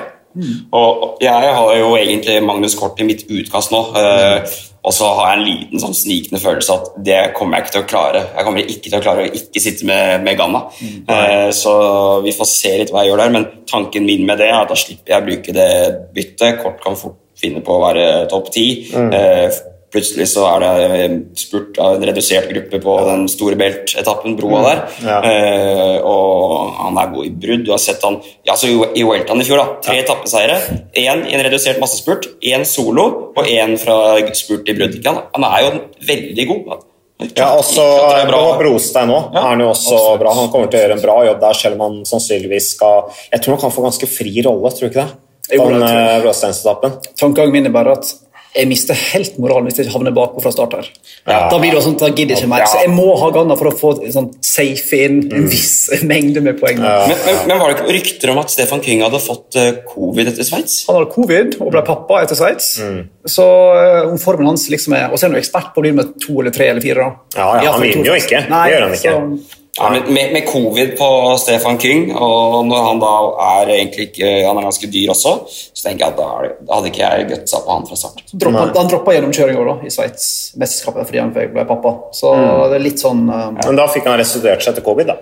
Og 0.75 1.19
jeg 1.23 1.50
har 1.57 1.75
jo 1.79 1.97
egentlig 1.97 2.41
Magnus 2.43 2.75
Kort 2.79 3.00
i 3.00 3.07
mitt 3.09 3.26
utkast 3.31 3.71
nå. 3.75 3.83
eh, 4.00 4.55
og 4.85 4.93
så 4.93 5.07
har 5.17 5.31
jeg 5.31 5.38
en 5.38 5.47
liten 5.49 5.81
sånn 5.81 5.95
snikende 5.97 6.41
følelse 6.43 6.75
at 6.75 6.88
det 7.07 7.21
kommer 7.37 7.57
jeg 7.57 7.64
ikke 7.64 7.73
til 7.73 7.85
å 7.85 7.87
klare. 7.88 8.21
Jeg 8.35 8.45
kommer 8.45 8.67
ikke 8.75 8.91
til 8.91 8.99
å 8.99 9.05
klare 9.07 9.23
å 9.25 9.31
ikke 9.38 9.62
sitte 9.64 9.87
med, 9.88 10.21
med 10.26 10.37
Ganna. 10.37 10.61
Eh, 11.09 11.50
så 11.57 11.73
vi 12.25 12.35
får 12.37 12.50
se 12.50 12.73
litt 12.83 12.93
hva 12.93 13.00
jeg 13.07 13.14
gjør 13.14 13.23
der, 13.23 13.33
men 13.33 13.47
tanken 13.71 14.05
min 14.05 14.26
med 14.29 14.43
det 14.43 14.50
er 14.50 14.59
at 14.59 14.69
da 14.69 14.76
slipper 14.76 15.14
jeg 15.14 15.23
å 15.23 15.29
bruke 15.31 15.55
det 15.57 15.71
byttet. 16.19 16.61
Kort 16.61 16.83
kan 16.85 16.99
fort 17.00 17.17
finne 17.41 17.62
på 17.64 17.79
å 17.79 17.81
være 17.87 18.05
topp 18.29 18.50
ti. 18.53 18.67
Eh, 18.93 19.49
plutselig 19.94 20.26
så 20.32 20.44
er 20.50 20.64
det 20.64 21.16
spurt 21.38 21.78
av 21.82 21.94
en 21.96 22.06
redusert 22.08 22.48
gruppe 22.50 22.80
på 22.82 22.94
den 23.08 23.24
store 23.30 23.56
beltetappen, 23.60 24.34
broa 24.38 24.62
der. 24.66 24.80
Ja. 25.06 25.18
Eh, 25.30 25.98
og 26.04 26.72
han 26.82 26.98
er 27.00 27.12
god 27.14 27.28
i 27.28 27.32
brudd. 27.46 27.64
Du 27.68 27.70
har 27.72 27.78
sett 27.82 28.02
han 28.04 28.18
ja, 28.46 28.56
så 28.58 28.68
i- 28.68 29.04
Weltan 29.06 29.40
i 29.40 29.46
fjor, 29.46 29.62
da. 29.62 29.66
Tre 29.84 30.00
etappeseiere. 30.02 30.58
Én 30.98 31.24
i 31.30 31.34
en 31.38 31.44
redusert 31.46 31.78
massespurt, 31.82 32.26
én 32.42 32.66
solo 32.66 33.06
og 33.36 33.44
én 33.46 33.78
fra 33.78 34.18
spurt 34.34 34.68
i 34.68 34.74
brudd. 34.74 34.98
Han- 35.06 35.44
er 35.54 35.62
jo 35.62 35.80
veldig 36.10 36.46
god. 36.48 36.82
Ja, 37.36 37.54
også 37.56 37.82
på 38.26 38.58
Brostein 38.58 39.08
òg 39.08 39.34
er 39.36 39.40
han 39.46 39.60
jo 39.60 39.68
også 39.70 40.18
bra. 40.18 40.32
Han 40.34 40.48
kommer 40.50 40.66
til 40.70 40.80
å 40.80 40.82
gjøre 40.82 40.96
en 40.98 41.02
bra 41.04 41.24
jobb 41.24 41.40
der, 41.40 41.52
selv 41.54 41.74
om 41.80 41.80
han 41.86 42.04
sannsynligvis 42.04 42.72
skal 42.74 43.04
Jeg 43.32 43.40
tror 43.40 43.54
han 43.54 43.60
kan 43.60 43.70
få 43.70 43.84
ganske 43.86 44.08
fri 44.10 44.42
rolle, 44.42 44.70
tror 44.74 44.80
du 44.80 44.86
ikke 44.90 45.04
det? 45.06 45.12
Jo, 45.52 45.60
På 45.60 45.68
det 45.68 45.78
den 45.78 45.88
tror 45.88 46.00
jeg. 46.00 46.84
eh, 46.84 47.14
Tankegangen 47.20 47.52
min 47.52 47.66
er 47.66 47.70
bare 47.70 47.92
at 47.92 48.14
jeg 48.54 48.68
mister 48.70 48.99
helt 49.12 49.38
moralen 49.42 49.66
hvis 49.66 49.80
jeg 49.82 49.90
havner 49.90 50.14
bakpå 50.14 50.42
fra 50.44 50.52
start 50.54 50.76
her. 50.78 50.90
Ja. 51.26 51.49
Da 51.50 51.58
blir 51.58 51.75
det 51.75 51.82
sånn, 51.82 51.96
da 51.99 52.11
gidder 52.12 52.38
ikke 52.38 52.50
mer. 52.52 52.62
Ja. 52.62 52.68
Så 52.70 52.84
jeg 52.84 52.92
må 52.94 53.08
ha 53.18 53.30
Ganna 53.34 53.56
for 53.58 53.70
å 53.70 53.75
få 53.75 53.90
sånn, 54.14 54.28
safe 54.46 55.00
inn 55.08 55.18
en 55.34 55.49
viss 55.50 55.88
mengde 56.06 56.42
med 56.44 56.61
poeng. 56.61 56.78
Men, 56.78 57.16
men, 57.26 57.40
men 57.50 57.58
var 57.58 57.73
det 57.73 57.80
ikke 57.80 57.96
rykter 57.96 58.32
om 58.34 58.38
at 58.44 58.54
Stefan 58.54 58.84
King 58.84 59.02
hadde 59.02 59.20
fått 59.23 59.58
eh, 59.58 59.73
covid 59.90 60.30
etter 60.30 60.46
Sveits? 60.46 60.84
Han 60.87 61.00
hadde 61.00 61.11
covid 61.16 61.58
og 61.58 61.75
ble 61.75 61.82
pappa 61.87 62.23
etter 62.23 62.38
Sveits. 62.38 62.70
Mm. 62.84 63.02
Så 63.34 63.49
eh, 63.80 64.00
om 64.06 64.20
formen 64.23 64.52
hans 64.52 64.68
liksom 64.70 64.94
er 64.94 65.08
Og 65.08 65.16
så 65.16 65.25
er 65.25 65.32
han 65.32 65.38
jo 65.38 65.42
ekspert 65.42 65.73
på 65.75 65.80
å 65.80 65.87
bli 65.87 65.94
med 65.96 66.14
to 66.23 66.38
eller 66.38 66.54
tre 66.54 66.70
eller 66.70 66.84
fire. 66.84 67.08
da. 67.08 67.40
Ja, 67.40 67.50
ja, 67.64 67.75
han 67.75 67.82
vinner 67.82 68.12
jo 68.12 68.18
ikke. 68.20 68.44
ikke. 68.44 68.54
Det 68.54 68.75
gjør 68.75 68.87
han 68.87 68.99
ikke. 69.00 69.18
Så, 69.18 69.62
Ja, 69.75 69.88
med, 69.90 70.33
med 70.33 70.45
covid 70.47 70.93
på 70.99 71.07
Stefan 71.43 71.81
King, 71.83 72.04
og 72.14 72.61
når 72.69 72.85
han 72.87 73.00
da 73.02 73.09
er 73.59 73.73
egentlig 73.75 74.04
ikke 74.12 74.28
Han 74.47 74.61
er 74.61 74.69
ganske 74.69 74.87
dyr 74.87 75.11
også, 75.11 75.33
så 75.50 75.88
tenker 75.88 76.04
jeg 76.04 76.12
at 76.12 76.21
da, 76.21 76.52
da 76.69 76.76
hadde 76.78 76.93
ikke 76.93 77.02
jeg 77.09 77.26
gutsa 77.33 77.59
på 77.64 77.75
han 77.75 77.88
fra 77.88 77.99
start. 77.99 78.23
så 78.31 78.38
droppa, 78.38 78.62
han, 78.78 78.90
droppa 78.93 79.16
gjennomkjøringa 79.16 79.64
da, 79.66 79.75
i 79.83 79.90
Sveits-mesterskapet 79.90 81.09
fordi 81.11 81.23
han 81.25 81.33
ble 81.35 81.66
pappa. 81.66 81.95
Så 82.14 82.31
Mm. 82.35 82.71
det 82.71 82.78
er 82.78 82.85
litt 82.87 83.02
sånn 83.02 83.25
eh, 83.28 83.50
Men 83.66 83.76
da 83.83 83.88
fikk 83.90 84.07
han 84.07 84.19
restituert 84.23 84.62
seg 84.62 84.73
etter 84.76 84.87
covid, 84.87 85.11
da. 85.11 85.16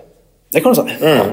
Det 0.52 0.60
kan 0.62 0.76
du 0.76 0.82
si. 0.82 0.98
Mm. 1.00 1.32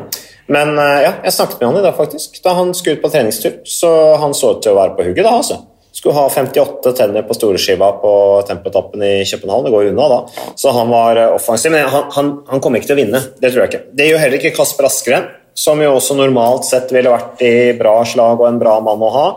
Men 0.56 0.72
uh, 0.80 1.02
ja, 1.04 1.12
jeg 1.28 1.34
snakket 1.36 1.60
med 1.60 1.68
han 1.70 1.78
i 1.82 1.84
dag, 1.86 1.98
faktisk. 2.00 2.40
Da 2.44 2.56
han 2.58 2.72
skulle 2.74 2.96
ut 2.98 3.04
på 3.04 3.12
treningstur. 3.14 3.60
Så 3.70 3.92
han 4.18 4.32
så 4.34 4.56
ut 4.56 4.64
til 4.64 4.72
å 4.72 4.80
være 4.80 4.96
på 4.98 5.06
hugget 5.10 5.28
da, 5.28 5.36
altså. 5.44 5.60
Skulle 5.92 6.16
ha 6.16 6.30
58 6.30 6.92
tenner 6.96 7.26
på 7.26 7.34
storeskiva 7.34 7.92
på 8.02 8.12
tempotappen 8.48 9.02
i 9.04 9.26
København. 9.26 9.66
Det 9.66 9.72
går 9.74 9.90
unna 9.90 10.10
da. 10.12 10.20
Så 10.56 10.74
han 10.76 10.92
var 10.94 11.18
eh, 11.18 11.34
offensiv. 11.36 11.74
Men 11.74 11.90
han, 11.90 12.10
han, 12.16 12.34
han 12.48 12.62
kommer 12.62 12.80
ikke 12.80 12.92
til 12.92 13.00
å 13.00 13.02
vinne. 13.02 13.24
Det 13.42 13.50
tror 13.52 13.66
jeg 13.66 13.74
ikke. 13.74 13.82
Det 13.98 14.10
gjør 14.12 14.24
heller 14.24 14.40
ikke 14.42 14.54
Kasper 14.58 14.90
Askeren, 14.90 15.28
som 15.58 15.82
jo 15.82 15.96
også 15.98 16.18
normalt 16.20 16.70
sett 16.70 16.94
ville 16.96 17.12
vært 17.12 17.42
i 17.46 17.54
bra 17.80 17.98
slag 18.08 18.38
og 18.38 18.48
en 18.52 18.62
bra 18.62 18.78
mann 18.86 19.04
å 19.04 19.12
ha. 19.16 19.28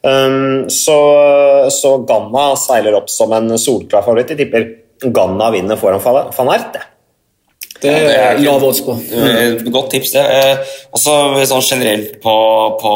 Um, 0.00 0.68
så, 0.72 0.96
så 1.68 1.98
Ganna 2.08 2.54
seiler 2.56 2.96
opp 2.96 3.10
som 3.12 3.32
en 3.36 3.54
solklar 3.60 4.04
favoritt. 4.04 4.32
Jeg 4.34 4.42
tipper 4.44 5.10
Ganna 5.14 5.50
vinner 5.54 5.78
foran 5.80 6.02
Van 6.04 6.54
Ert. 6.56 6.80
Det. 7.80 7.92
Er 7.92 8.38
lav 8.44 8.64
odds 8.64 8.82
på. 8.84 8.92
Eh, 8.92 9.62
Godt 9.72 9.94
tips, 9.94 10.12
det. 10.12 10.24
Eh, 10.36 10.72
Også 10.92 11.14
sånn 11.48 11.64
generelt 11.64 12.18
på, 12.20 12.34
på 12.82 12.92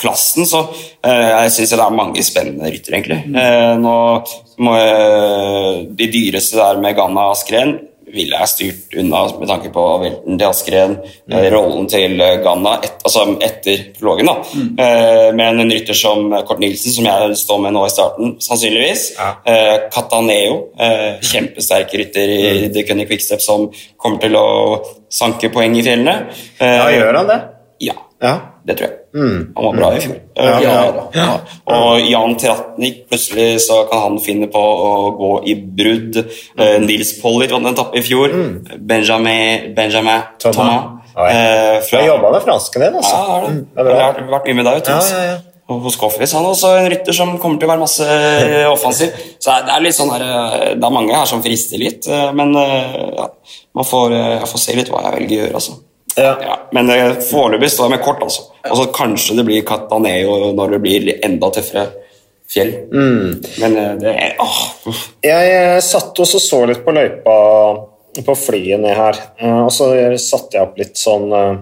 tempoplassen, 0.00 0.46
så 0.46 0.60
eh, 1.04 1.44
jeg 1.44 1.52
syns 1.58 1.74
det 1.76 1.84
er 1.84 1.94
mange 1.96 2.22
spennende 2.24 2.70
ryttere, 2.72 2.98
egentlig. 2.98 3.20
Eh, 3.36 3.76
Nå 3.80 4.24
må 4.60 4.74
jeg, 4.76 5.86
De 5.96 6.10
dyreste 6.12 6.56
der 6.58 6.80
med 6.80 6.96
Ganna 6.96 7.30
Askren 7.32 7.78
ville 8.10 8.34
jeg 8.40 8.50
styrt 8.50 8.94
unna 8.98 9.20
med 9.38 9.46
tanke 9.46 9.68
på 9.70 9.82
velten 10.02 10.34
til 10.40 10.48
Askren, 10.48 10.96
eh, 11.30 11.44
rollen 11.52 11.86
til 11.88 12.16
Ganna 12.42 12.72
et, 12.82 12.96
altså 13.06 13.36
etter 13.46 13.84
prologen. 14.00 14.26
da. 14.26 14.34
Eh, 14.82 15.32
Men 15.32 15.60
en 15.60 15.70
rytter 15.70 15.94
som 15.94 16.30
Kort 16.48 16.58
Nilsen, 16.58 16.90
som 16.92 17.04
jeg 17.06 17.36
står 17.38 17.60
med 17.62 17.72
nå 17.76 17.84
i 17.86 17.90
starten, 17.94 18.34
sannsynligvis. 18.42 19.12
Cataneo, 19.94 20.70
eh, 20.78 21.20
kjempesterk 21.22 21.94
rytter 21.94 22.28
i 22.34 22.68
The 22.74 22.82
Cunning 22.88 23.06
Quickstep 23.06 23.40
som 23.40 23.70
kommer 23.96 24.18
til 24.20 24.34
å 24.34 24.80
sanke 25.10 25.52
poeng 25.52 25.76
i 25.78 25.82
fjellene. 25.86 26.26
Ja, 26.60 26.88
gjør 26.90 27.16
han 27.16 27.26
det? 27.30 27.40
Ja, 27.80 27.94
Ja. 28.20 28.34
det 28.66 28.76
tror 28.76 28.88
jeg. 28.88 28.89
Han 29.14 29.64
var 29.64 29.72
bra 29.76 29.88
i 29.96 30.00
fjor. 30.04 30.16
Ja, 30.36 30.60
ja, 30.62 31.08
ja. 31.14 31.28
Og 31.74 32.04
Jan 32.10 32.36
Tratnik, 32.38 33.00
plutselig 33.10 33.60
så 33.66 33.82
kan 33.90 34.04
han 34.04 34.18
finne 34.22 34.46
på 34.52 34.60
å 34.62 34.92
gå 35.18 35.30
i 35.50 35.54
brudd. 35.58 36.20
Mm. 36.56 36.86
Nils 36.86 37.12
Pollitt 37.22 37.50
vant 37.50 37.66
en 37.66 37.74
etappe 37.74 37.98
i 37.98 38.04
fjor. 38.06 38.30
Benjamin, 38.78 39.74
Benjamin 39.74 40.22
Thomas. 40.38 40.56
Thomas. 40.56 40.96
Ah, 41.16 41.26
eh, 41.26 41.80
fra- 41.82 41.98
Jeg 42.00 42.06
jobba 42.08 42.30
med 42.32 42.42
fransken 42.46 42.80
din, 42.82 42.94
altså. 42.94 43.16
Ja, 43.16 43.40
det. 43.48 43.84
det 43.84 43.92
er 43.96 44.02
har 44.02 44.20
vært 44.30 44.46
mye 44.46 44.54
med 44.60 44.64
deg, 44.64 44.74
vet. 44.74 44.88
Ja, 44.88 45.00
ja, 45.10 45.24
ja. 45.32 45.38
Hos 45.70 45.94
Koffis. 45.96 46.32
han 46.34 46.44
er 46.44 46.48
også 46.50 46.68
en 46.78 46.88
rytter 46.90 47.12
som 47.14 47.36
kommer 47.38 47.58
til 47.60 47.68
å 47.68 47.70
være 47.70 47.82
masse 47.84 48.02
eh, 48.06 48.66
offensiv. 48.76 49.12
Så 49.38 49.54
det 49.66 49.70
er 49.74 49.80
litt 49.84 49.94
sånn 49.94 50.10
her, 50.10 50.22
eh, 50.22 50.74
det 50.74 50.84
er 50.86 50.90
mange 50.96 51.14
her 51.14 51.26
som 51.30 51.42
frister 51.42 51.78
litt, 51.78 52.06
eh, 52.10 52.32
men 52.32 52.54
eh, 52.56 52.96
ja, 53.18 53.28
man 53.74 53.84
får, 53.86 54.12
eh, 54.16 54.32
jeg 54.40 54.48
får 54.50 54.58
se 54.64 54.74
litt 54.80 54.90
hva 54.90 55.02
jeg 55.04 55.14
velger 55.18 55.36
å 55.36 55.44
gjøre. 55.44 55.54
altså. 55.60 55.76
Ja. 56.20 56.34
Ja, 56.44 56.56
men 56.76 56.90
foreløpig 57.24 57.70
står 57.72 57.88
jeg 57.88 57.96
med 57.96 58.04
kort, 58.04 58.22
altså. 58.26 58.50
Og 58.68 58.76
så 58.76 58.86
kanskje 58.94 59.38
det 59.38 59.46
blir 59.48 59.66
Cataneo 59.66 60.52
når 60.52 60.76
det 60.76 60.80
blir 60.84 61.10
enda 61.24 61.48
tøffere 61.54 61.88
fjell. 62.50 62.72
Men 63.60 63.76
eh, 63.76 63.94
det 64.00 64.12
er 64.12 64.42
åh. 64.42 64.60
Jeg 65.24 65.82
satt 65.86 66.18
også 66.18 66.40
og 66.40 66.44
så 66.44 66.60
litt 66.70 66.84
på 66.86 66.94
løypa 66.94 67.36
på 68.26 68.34
flyet 68.34 68.82
ned 68.82 68.96
her, 68.98 69.18
eh, 69.38 69.60
og 69.62 69.70
så 69.74 69.92
satte 70.18 70.58
jeg 70.58 70.66
opp 70.66 70.80
litt 70.80 70.98
sånn 70.98 71.30
eh, 71.36 71.52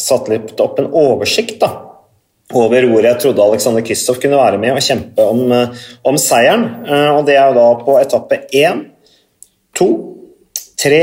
Satte 0.00 0.32
litt 0.32 0.60
opp 0.64 0.78
en 0.80 0.86
oversikt 0.96 1.58
da, 1.60 1.68
over 2.56 2.86
hvor 2.88 3.04
jeg 3.04 3.20
trodde 3.20 3.44
Alexander 3.44 3.82
Kristoff 3.84 4.16
kunne 4.22 4.38
være 4.40 4.56
med 4.56 4.72
og 4.72 4.80
kjempe 4.80 5.26
om, 5.28 5.42
om 6.08 6.16
seieren. 6.16 6.62
Og 6.88 7.26
det 7.28 7.34
er 7.36 7.50
jo 7.50 7.58
da 7.58 7.66
på 7.84 7.98
etappe 8.00 8.38
én, 8.56 8.80
to, 9.76 9.90
tre 10.80 11.02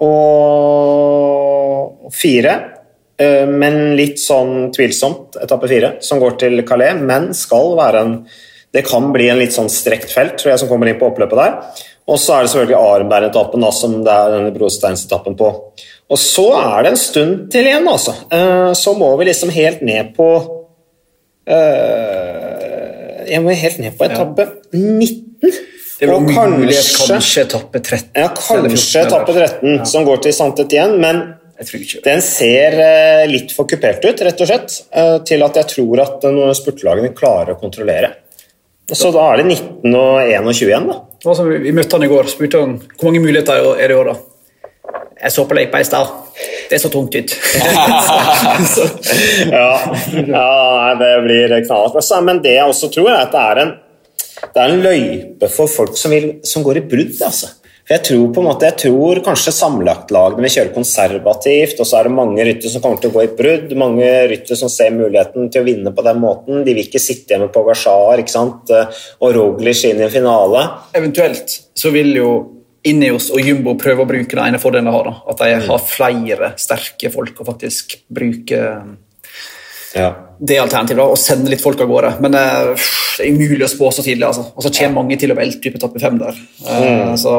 og 0.00 1.90
fire. 2.14 2.54
Eh, 3.20 3.46
Men 3.46 3.96
litt 3.96 4.18
sånn 4.18 4.70
tvilsomt, 4.72 5.36
etappe 5.42 5.68
fire, 5.68 5.92
som 6.00 6.20
går 6.22 6.38
til 6.38 6.62
Calais, 6.66 6.94
men 7.00 7.34
skal 7.34 7.76
være 7.76 8.00
en 8.00 8.26
Det 8.72 8.84
kan 8.86 9.12
bli 9.12 9.28
en 9.28 9.38
litt 9.40 9.50
sånn 9.50 9.68
strekt 9.68 10.12
felt, 10.14 10.36
tror 10.38 10.52
jeg, 10.52 10.58
som 10.60 10.68
kommer 10.68 10.86
inn 10.86 10.98
på 11.00 11.08
oppløpet 11.10 11.34
der. 11.34 11.56
Og 12.06 12.18
så 12.22 12.36
er 12.36 12.42
det 12.44 12.50
selvfølgelig 12.52 12.78
Arenberg-etappen, 12.78 13.64
som 13.74 14.04
det 14.04 14.12
er 14.14 14.30
denne 14.30 14.52
brosteinsetappen 14.54 15.34
på. 15.36 15.48
Og 16.10 16.18
så 16.18 16.44
er 16.54 16.82
det 16.84 16.90
en 16.92 16.96
stund 17.02 17.50
til 17.50 17.66
igjen, 17.66 17.88
altså. 17.90 18.14
Eh, 18.30 18.72
Så 18.78 18.94
må 18.94 19.16
vi 19.18 19.24
liksom 19.26 19.50
helt 19.50 19.82
ned 19.82 20.14
på 20.14 20.28
eh, 21.50 22.59
Jeg 23.28 23.42
må 23.44 23.56
helt 23.56 23.82
ned 23.82 23.98
på 23.98 24.06
etappe 24.06 24.46
19. 24.72 25.58
Det 26.00 26.08
er 26.08 26.14
Og 26.14 26.30
kanskje 26.32 27.10
kanskje 27.10 27.42
etappe 27.44 27.80
13. 27.82 28.08
ja, 28.16 28.30
kanskje 28.32 29.02
etappe 29.04 29.34
13, 29.36 29.74
ja. 29.74 29.84
som 29.84 30.06
går 30.08 30.22
til 30.24 30.32
Santet 30.32 30.72
igjen, 30.72 30.96
men 31.02 31.20
den 31.60 32.22
ser 32.24 32.76
eh, 32.80 33.26
litt 33.28 33.52
for 33.52 33.68
kupert 33.68 34.04
ut, 34.06 34.22
rett 34.24 34.40
og 34.40 34.48
slett, 34.48 34.78
eh, 34.96 35.18
til 35.28 35.44
at 35.44 35.58
jeg 35.60 35.68
tror 35.74 36.00
at 36.06 36.24
eh, 36.24 36.32
noen 36.32 36.56
spurtelagene 36.56 37.12
klarer 37.12 37.52
å 37.52 37.60
kontrollere. 37.60 38.14
Så 38.88 39.12
da 39.14 39.26
er 39.34 39.42
det 39.42 39.50
19 39.52 39.92
og 39.92 40.22
21 40.24 40.64
igjen, 40.64 40.88
da. 40.88 40.96
Altså, 41.20 41.44
vi 41.50 41.60
vi 41.66 41.74
møtte 41.76 41.98
han 41.98 42.06
i 42.06 42.10
går 42.10 42.32
spurte 42.32 42.62
han 42.64 42.78
hvor 42.80 43.10
mange 43.10 43.20
muligheter 43.20 43.60
er 43.76 43.92
det 43.92 43.92
i 43.92 43.98
år. 44.00 44.14
da? 44.14 44.29
Jeg 45.20 45.34
så 45.34 45.44
på 45.44 45.56
løypa 45.56 45.80
i 45.82 45.84
stad. 45.84 46.08
Det 46.70 46.78
så 46.80 46.88
tungt 46.88 47.14
ut. 47.14 47.36
Ja, 49.50 49.70
ja 50.26 50.94
det 51.00 51.12
blir 51.24 51.54
knallhardt. 51.66 51.96
Altså, 52.00 52.20
Men 52.24 52.40
det 52.44 52.56
jeg 52.56 52.66
også 52.66 52.88
tror, 52.94 53.10
er 53.12 53.24
at 53.26 53.32
det 53.34 53.40
er 53.40 53.62
en, 53.64 53.72
det 54.40 54.62
er 54.62 54.74
en 54.74 54.84
løype 54.84 55.48
for 55.52 55.68
folk 55.68 55.96
som, 55.98 56.14
vil, 56.14 56.38
som 56.46 56.64
går 56.64 56.80
i 56.80 56.84
brudd. 56.92 57.18
Altså. 57.26 57.50
Jeg 57.90 58.04
tror 58.06 58.28
på 58.30 58.42
en 58.42 58.46
måte, 58.46 58.68
jeg 58.68 58.78
tror 58.84 59.18
kanskje 59.26 59.52
sammenlagtlagene 59.56 60.44
vil 60.44 60.52
kjøre 60.54 60.74
konservativt, 60.76 61.80
og 61.82 61.88
så 61.88 61.98
er 61.98 62.06
det 62.06 62.14
mange 62.14 62.44
ryttere 62.46 62.70
som 62.70 62.84
kommer 62.84 63.02
til 63.02 63.10
å 63.10 63.16
gå 63.16 63.24
i 63.26 63.32
brudd. 63.40 63.74
Mange 63.82 64.06
ryttere 64.30 64.58
som 64.60 64.70
ser 64.70 64.94
muligheten 64.94 65.50
til 65.50 65.64
å 65.64 65.66
vinne 65.66 65.92
på 65.96 66.04
den 66.06 66.22
måten. 66.22 66.62
De 66.64 66.76
vil 66.76 66.86
ikke 66.86 67.02
sitte 67.02 67.34
hjemme 67.34 67.50
på 67.50 67.64
Pogasjar 67.64 68.22
og 68.22 69.34
Roglic 69.36 69.84
inn 69.90 70.00
i 70.00 70.06
en 70.06 70.14
finale. 70.14 70.64
eventuelt 70.94 71.58
så 71.74 71.90
vil 71.90 72.14
jo 72.14 72.30
Ineos 72.88 73.28
og 73.34 73.44
Jumbo 73.44 73.74
prøver 73.76 74.06
å 74.06 74.08
bruke 74.08 74.32
den 74.36 74.46
ene 74.46 74.62
fordelen 74.62 74.88
de 74.88 74.94
har. 74.96 75.04
da. 75.10 75.16
At 75.28 75.44
de 75.44 75.60
har 75.68 75.84
flere 75.84 76.54
sterke 76.60 77.12
folk 77.12 77.42
å 77.42 77.48
faktisk 77.52 77.98
bruke 78.08 78.64
Ja. 79.90 80.12
det 80.38 80.54
er 80.56 80.62
alternativet, 80.62 81.00
da, 81.02 81.04
å 81.10 81.18
sende 81.18 81.50
litt 81.50 81.60
folk 81.60 81.80
av 81.82 81.88
gårde. 81.90 82.12
Men 82.22 82.36
eh, 82.38 82.86
det 83.18 83.26
er 83.26 83.34
umulig 83.34 83.66
å 83.66 83.68
spå 83.68 83.90
så 83.92 84.04
tidlig. 84.06 84.24
altså. 84.28 84.46
Og 84.54 84.62
så 84.64 84.70
kommer 84.72 85.02
mange 85.02 85.18
til 85.20 85.34
å 85.34 85.36
velte 85.36 85.66
ut 85.66 85.74
på 85.74 85.80
etappe 85.80 86.00
fem 86.00 86.16
der. 86.22 86.38
Mm. 86.62 87.16
Så 87.20 87.34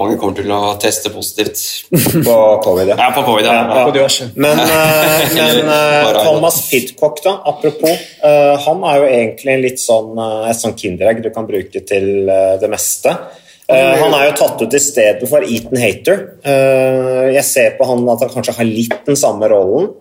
Mange 0.00 0.16
kommer 0.18 0.34
til 0.40 0.50
å 0.50 0.72
teste 0.82 1.12
positivt. 1.14 1.60
På 2.26 2.38
covid, 2.64 2.94
ja. 2.96 3.10
På 3.14 3.22
covid, 3.28 3.46
ja. 3.46 3.54
Ja. 3.68 3.84
på 3.84 3.94
diverse. 3.94 4.30
Men, 4.34 4.58
uh, 4.58 5.22
men 5.36 5.70
eh, 5.76 6.10
Thomas 6.24 6.58
Pidcock, 6.70 7.22
da, 7.22 7.36
apropos, 7.52 7.94
eh, 8.24 8.56
han 8.66 8.84
er 8.90 8.98
jo 8.98 9.08
egentlig 9.12 9.56
litt 9.68 9.84
sånn, 9.84 10.16
eh, 10.18 10.50
et 10.50 10.58
sånn 10.64 10.74
kinderegg 10.74 11.22
du 11.22 11.30
kan 11.36 11.46
bruke 11.46 11.84
til 11.86 12.26
eh, 12.26 12.54
det 12.64 12.72
meste. 12.74 13.14
Eh, 13.64 13.94
han 13.96 14.12
er 14.12 14.26
jo 14.28 14.34
tatt 14.36 14.60
ut 14.60 14.74
i 14.76 14.82
stedet 14.82 15.28
for 15.28 15.44
Eaton 15.44 15.80
Hater. 15.80 16.18
Eh, 16.44 17.30
jeg 17.38 17.44
ser 17.48 17.76
på 17.78 17.86
han 17.88 18.02
at 18.12 18.26
han 18.26 18.32
kanskje 18.34 18.56
har 18.58 18.68
litt 18.68 18.98
den 19.06 19.16
samme 19.16 19.48
rollen. 19.48 19.94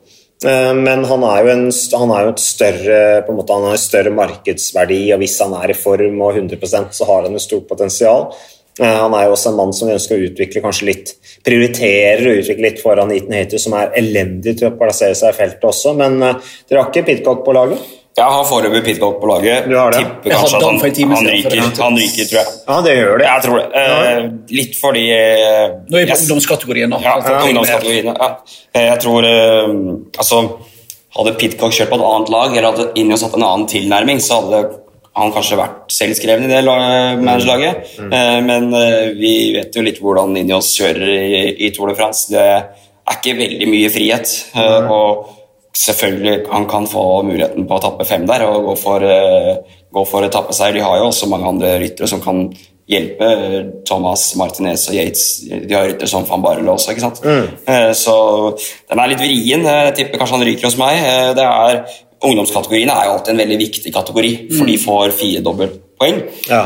Eh, 0.43 0.73
Men 0.75 1.05
han 1.07 1.23
er 1.23 1.45
jo, 1.45 1.53
en, 1.53 1.69
han 1.71 2.11
er 2.11 2.25
jo 2.25 2.33
et 2.33 2.43
større, 2.43 2.97
på 3.23 3.31
en 3.31 3.39
måte, 3.39 3.55
han 3.55 3.69
har 3.69 3.77
en 3.77 3.85
større 3.85 4.11
markedsverdi, 4.11 5.05
og 5.15 5.23
hvis 5.23 5.39
han 5.45 5.55
er 5.61 5.71
i 5.71 5.79
form 5.79 6.19
og 6.25 6.35
100% 6.35 6.91
så 6.91 7.07
har 7.07 7.23
han 7.29 7.39
et 7.39 7.45
stort 7.45 7.69
potensial. 7.69 8.33
Han 8.81 9.13
er 9.13 9.27
jo 9.27 9.35
også 9.35 9.51
en 9.51 9.57
mann 9.59 9.71
som 9.77 9.85
vi 9.85 9.93
ønsker 9.93 10.17
å 10.17 10.29
utvikle 10.31 10.61
kanskje 10.63 10.87
litt 10.87 11.11
prioriterer 11.45 12.25
å 12.25 12.39
utvikle 12.39 12.65
litt 12.65 12.79
foran 12.81 13.11
Eaton 13.13 13.35
Hater, 13.37 13.61
som 13.61 13.75
er 13.77 13.93
elendig 14.01 14.55
til 14.57 14.71
å 14.71 14.77
plassere 14.79 15.13
seg 15.13 15.29
i 15.29 15.37
feltet 15.37 15.67
også. 15.69 15.93
Men 15.93 16.17
dere 16.17 16.79
har 16.79 16.89
ikke 16.89 17.05
Pidcock 17.05 17.43
på 17.45 17.53
laget? 17.53 17.83
Jeg 18.13 18.29
har 18.29 18.43
foreløpig 18.45 18.83
Pitcock 18.85 19.15
på 19.21 19.25
laget. 19.29 19.65
Du 19.65 19.73
har 19.73 19.89
det? 19.93 20.03
Tipper 20.03 20.29
Jeg 20.29 20.37
kanskje 20.37 20.57
at 20.59 20.63
han 20.67 20.75
han, 20.77 21.29
ryker, 21.33 21.61
han 21.81 21.95
ryker, 21.97 22.27
tror 22.29 22.37
jeg. 22.39 22.51
Ja, 22.67 22.75
det 22.85 22.93
gjør 22.99 23.17
det. 23.17 23.25
Jeg 23.25 23.43
tror 23.45 23.57
det. 23.57 23.81
Eh, 23.81 24.19
litt 24.59 24.77
fordi 24.77 25.05
eh, 25.15 25.63
Nå 25.89 25.97
er 25.97 26.03
vi 26.03 26.11
på 26.11 26.13
yes. 26.13 26.21
ungdomskategorien. 26.27 26.93
da. 26.93 26.99
Ja, 27.01 27.15
ungdomskategoriene. 27.47 28.13
Ja. 28.19 28.29
Eh, 28.75 28.85
Jeg 28.91 29.01
tror 29.01 29.25
eh, 29.31 29.73
Altså, 30.21 30.43
hadde 31.17 31.35
Pitcock 31.41 31.73
kjørt 31.73 31.89
på 31.89 31.97
et 31.97 32.05
annet 32.11 32.31
lag, 32.35 32.53
eller 32.53 32.69
hadde 32.69 32.87
Ineos 33.01 33.25
hatt 33.25 33.35
en 33.39 33.47
annen 33.49 33.67
tilnærming, 33.73 34.21
så 34.21 34.43
hadde 34.43 34.61
han 35.17 35.33
kanskje 35.33 35.57
vært 35.59 35.91
selvskreven 35.93 36.45
i 36.45 36.53
det 36.53 36.61
managerlaget. 36.65 37.19
managerlaget. 37.25 37.91
Mm. 37.99 38.47
Men 38.47 38.73
eh, 38.77 39.11
vi 39.17 39.35
vet 39.57 39.73
jo 39.77 39.81
litt 39.85 40.01
hvordan 40.01 40.37
Ineos 40.37 40.69
kjører 40.77 41.09
i, 41.17 41.45
i 41.65 41.73
Tour 41.73 41.89
de 41.89 41.97
France. 41.97 42.29
Det 42.33 42.45
er 42.45 43.17
ikke 43.17 43.39
veldig 43.41 43.67
mye 43.73 43.89
frihet. 43.93 44.37
Mm. 44.53 44.93
Og 44.93 45.39
selvfølgelig 45.77 46.47
han 46.51 46.67
kan 46.69 46.85
få 46.87 47.23
muligheten 47.25 47.65
på 47.67 47.77
etappe 47.79 48.05
fem 48.05 48.27
der 48.29 48.43
og 48.45 48.67
gå 48.69 48.75
for, 48.77 49.03
eh, 49.03 49.55
gå 49.93 50.03
for 50.07 50.21
etappeseier. 50.27 50.73
De 50.73 50.83
har 50.85 50.97
jo 50.99 51.07
også 51.09 51.29
mange 51.29 51.47
andre 51.49 51.79
ryttere 51.81 52.07
som 52.07 52.21
kan 52.21 52.43
hjelpe. 52.89 53.21
eh, 53.23 53.63
Thomas, 53.87 54.35
Martinez 54.35 54.87
og 54.89 54.95
Yates. 54.95 55.47
De 55.49 55.73
har 55.73 55.87
ryttere 55.87 56.07
som 56.07 56.25
van 56.25 56.41
Barle 56.43 56.69
også, 56.69 56.91
ikke 56.91 57.01
sant. 57.01 57.21
Eh, 57.25 57.91
Så 57.93 58.57
den 58.89 58.99
er 58.99 59.07
litt 59.07 59.19
vrien. 59.19 59.63
Jeg 59.63 59.95
tipper 59.95 60.19
kanskje 60.19 60.37
han 60.37 60.45
ryker 60.47 60.63
hos 60.69 60.77
meg. 60.77 61.01
Det 61.35 61.43
er 61.43 61.85
ungdomskategorien 62.23 62.89
er 62.89 63.05
jo 63.05 63.11
alltid 63.17 63.29
en 63.33 63.37
veldig 63.47 63.57
viktig 63.59 63.93
kategori, 63.93 64.49
for 64.57 64.65
de 64.65 64.77
får 64.77 65.11
fire 65.11 65.41
dobbeltpoeng. 65.43 66.21
Ja. 66.49 66.61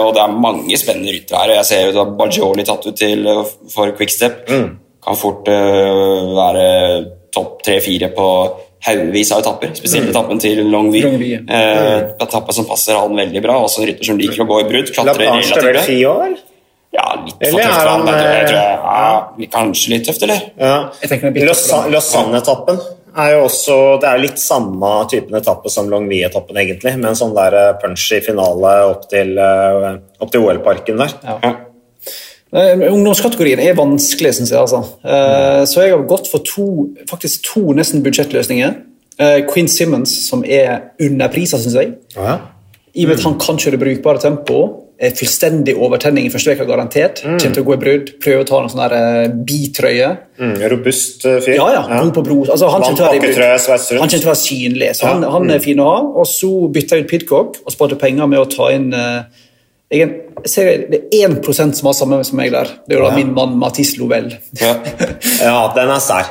Og 0.00 0.14
det 0.14 0.22
er 0.22 0.28
mange 0.40 0.76
spennende 0.78 1.12
ryttere 1.12 1.38
her. 1.42 1.54
Jeg 1.56 1.64
ser 1.64 1.86
jo 1.86 1.92
da 1.92 2.04
Bajoli 2.10 2.64
tatt 2.64 2.86
ut 2.86 2.96
til, 2.96 3.26
for 3.68 3.90
Quickstep. 3.92 4.46
Kan 5.04 5.16
fort 5.16 5.44
være 5.44 7.04
topp 7.34 7.62
tre-fire 7.66 8.08
på 8.14 8.28
haugevis 8.84 9.30
av 9.32 9.42
etapper. 9.42 9.74
Spesielt 9.78 10.10
etappen 10.12 10.40
til 10.42 10.60
Longwy. 10.70 11.02
Longwy, 11.04 11.30
Eh, 11.48 12.00
etappe 12.20 12.52
som 12.52 12.66
passer 12.68 12.98
han 12.98 13.14
veldig 13.16 13.42
bra. 13.44 13.58
Også 13.64 13.82
en 13.82 13.88
rytter 13.88 14.04
som 14.04 14.18
liker 14.18 14.44
å 14.44 14.48
gå 14.50 14.60
i 14.60 14.66
brudd. 14.68 14.90
La 14.90 15.04
Klatre 15.04 15.24
Planche 15.24 15.54
til 15.54 15.62
vel 15.62 15.72
relativt 15.72 16.04
bra. 16.04 16.34
Ja, 16.94 17.06
litt 17.24 17.40
for 17.50 17.58
tøft 17.58 17.74
for 17.74 17.88
han. 17.90 18.06
han, 18.06 18.14
Jeg 18.14 18.46
tror 18.46 18.58
jeg, 18.60 18.74
eh, 18.74 18.84
ja, 18.84 19.46
kanskje 19.50 19.88
litt 19.90 20.04
tøft, 20.06 20.22
eller? 20.22 20.42
Ja. 20.60 20.90
Lausanne-etappen 21.90 22.78
er 23.16 23.32
jo 23.32 23.44
også 23.46 24.00
Det 24.00 24.08
er 24.10 24.18
litt 24.18 24.38
samme 24.42 24.90
typen 25.10 25.34
etappe 25.38 25.70
som 25.70 25.88
Longwy-etappen, 25.90 26.56
egentlig, 26.56 26.96
med 26.98 27.10
en 27.12 27.18
sånn 27.18 27.34
der 27.34 27.74
punch 27.82 28.12
i 28.12 28.20
finale 28.20 28.74
opp 28.90 29.08
til, 29.10 29.38
eh, 29.38 29.96
til 30.30 30.40
OL-parken 30.40 30.96
der. 30.98 31.14
Ja. 31.24 31.54
Eh, 32.54 32.84
Ungdomskategorien 32.92 33.58
er 33.64 33.74
vanskelig, 33.74 34.34
syns 34.38 34.52
jeg. 34.52 34.60
altså. 34.60 34.84
Eh, 35.04 35.64
Så 35.66 35.82
jeg 35.82 35.90
har 35.90 36.04
gått 36.06 36.28
for 36.30 36.38
to, 36.46 36.88
faktisk 37.10 37.42
to 37.50 37.72
nesten 37.74 38.02
budsjettløsninger. 38.04 38.74
Eh, 39.18 39.40
Quinn 39.50 39.68
Simmons, 39.68 40.28
som 40.28 40.44
er 40.44 40.90
underprisa, 41.02 41.58
syns 41.58 41.74
jeg. 41.74 41.94
Ja. 42.16 42.38
I 42.94 43.04
og 43.04 43.08
med 43.10 43.18
at 43.18 43.24
han 43.24 43.38
kan 43.42 43.56
kjøre 43.58 43.78
brukbare 43.78 44.20
tempo. 44.22 44.80
er 45.00 45.10
Fullstendig 45.10 45.74
overtenning 45.74 46.26
i 46.26 46.30
første 46.30 46.52
uke 46.54 46.64
garantert. 46.68 47.20
Kommer 47.24 47.38
til 47.52 47.62
å 47.64 47.66
gå 47.66 47.74
i 47.74 47.80
brudd. 47.82 48.12
Prøve 48.22 48.44
å 48.44 48.46
ta 48.46 48.60
en 48.62 48.68
sånn 48.70 49.44
bitrøye. 49.44 50.10
Mm, 50.38 50.52
robust 50.70 51.22
fyr. 51.22 51.56
Ja, 51.56 51.66
ja, 51.74 51.82
god 52.04 52.12
på 52.14 52.22
bro. 52.24 52.44
Altså, 52.44 52.68
han 52.70 52.80
kommer 52.80 54.08
til 54.08 54.22
å 54.22 54.30
være 54.30 54.38
synlig, 54.38 54.92
så 54.94 55.06
han, 55.10 55.22
han 55.24 55.50
er 55.50 55.58
fin 55.58 55.82
å 55.82 55.88
ha. 55.90 55.98
Og 56.14 56.26
så 56.30 56.70
bytta 56.70 56.96
jeg 56.96 57.04
ut 57.04 57.10
Pidcock 57.10 57.58
og 57.66 57.74
sparte 57.74 57.98
penger 57.98 58.30
med 58.30 58.38
å 58.38 58.46
ta 58.48 58.70
inn 58.70 58.92
eh, 58.94 59.24
jeg, 59.98 60.14
ser 60.50 60.86
Det 60.90 61.00
er 61.14 61.28
1 61.30 61.74
som 61.74 61.86
har 61.88 61.94
samme 61.96 62.22
som 62.24 62.36
meg 62.40 62.52
der. 62.52 62.70
Det 62.86 62.96
er 62.96 63.00
jo 63.00 63.04
da 63.06 63.10
Ja. 63.12 63.16
min 63.16 63.34
mann 63.34 63.58
Mathis 63.58 63.96
Lovell. 63.98 64.32
Ja. 64.60 64.74
Ja, 65.40 65.72
den 65.74 65.90
er 65.90 66.00
sær. 66.00 66.24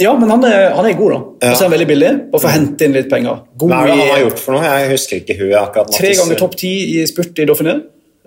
Ja, 0.00 0.14
men 0.16 0.30
han 0.32 0.44
er, 0.48 0.70
han 0.72 0.86
er 0.88 0.94
god, 0.96 1.10
da. 1.12 1.50
Og 1.50 1.56
så 1.56 1.64
er 1.64 1.68
han 1.68 1.74
veldig 1.74 1.86
billig. 1.90 2.10
Bare 2.32 2.40
for 2.40 2.48
å 2.48 2.52
hente 2.54 2.86
inn 2.86 2.94
litt 2.96 3.10
penger. 3.10 3.42
God 3.60 3.68
Hva 3.70 3.82
er 3.82 3.90
det 3.90 3.96
han 3.98 4.12
har 4.14 4.22
gjort 4.24 4.38
for 4.40 4.56
noe? 4.56 4.62
Jeg 4.64 4.88
husker 4.94 5.18
ikke 5.20 5.36
hun 5.42 5.50
akkurat. 5.60 5.92
tre 5.92 6.12
ganger 6.16 6.38
topp 6.40 6.56
ti 6.56 6.70
i 6.94 7.04
spurt 7.10 7.36
i 7.42 7.44
Dauphiné. 7.50 7.74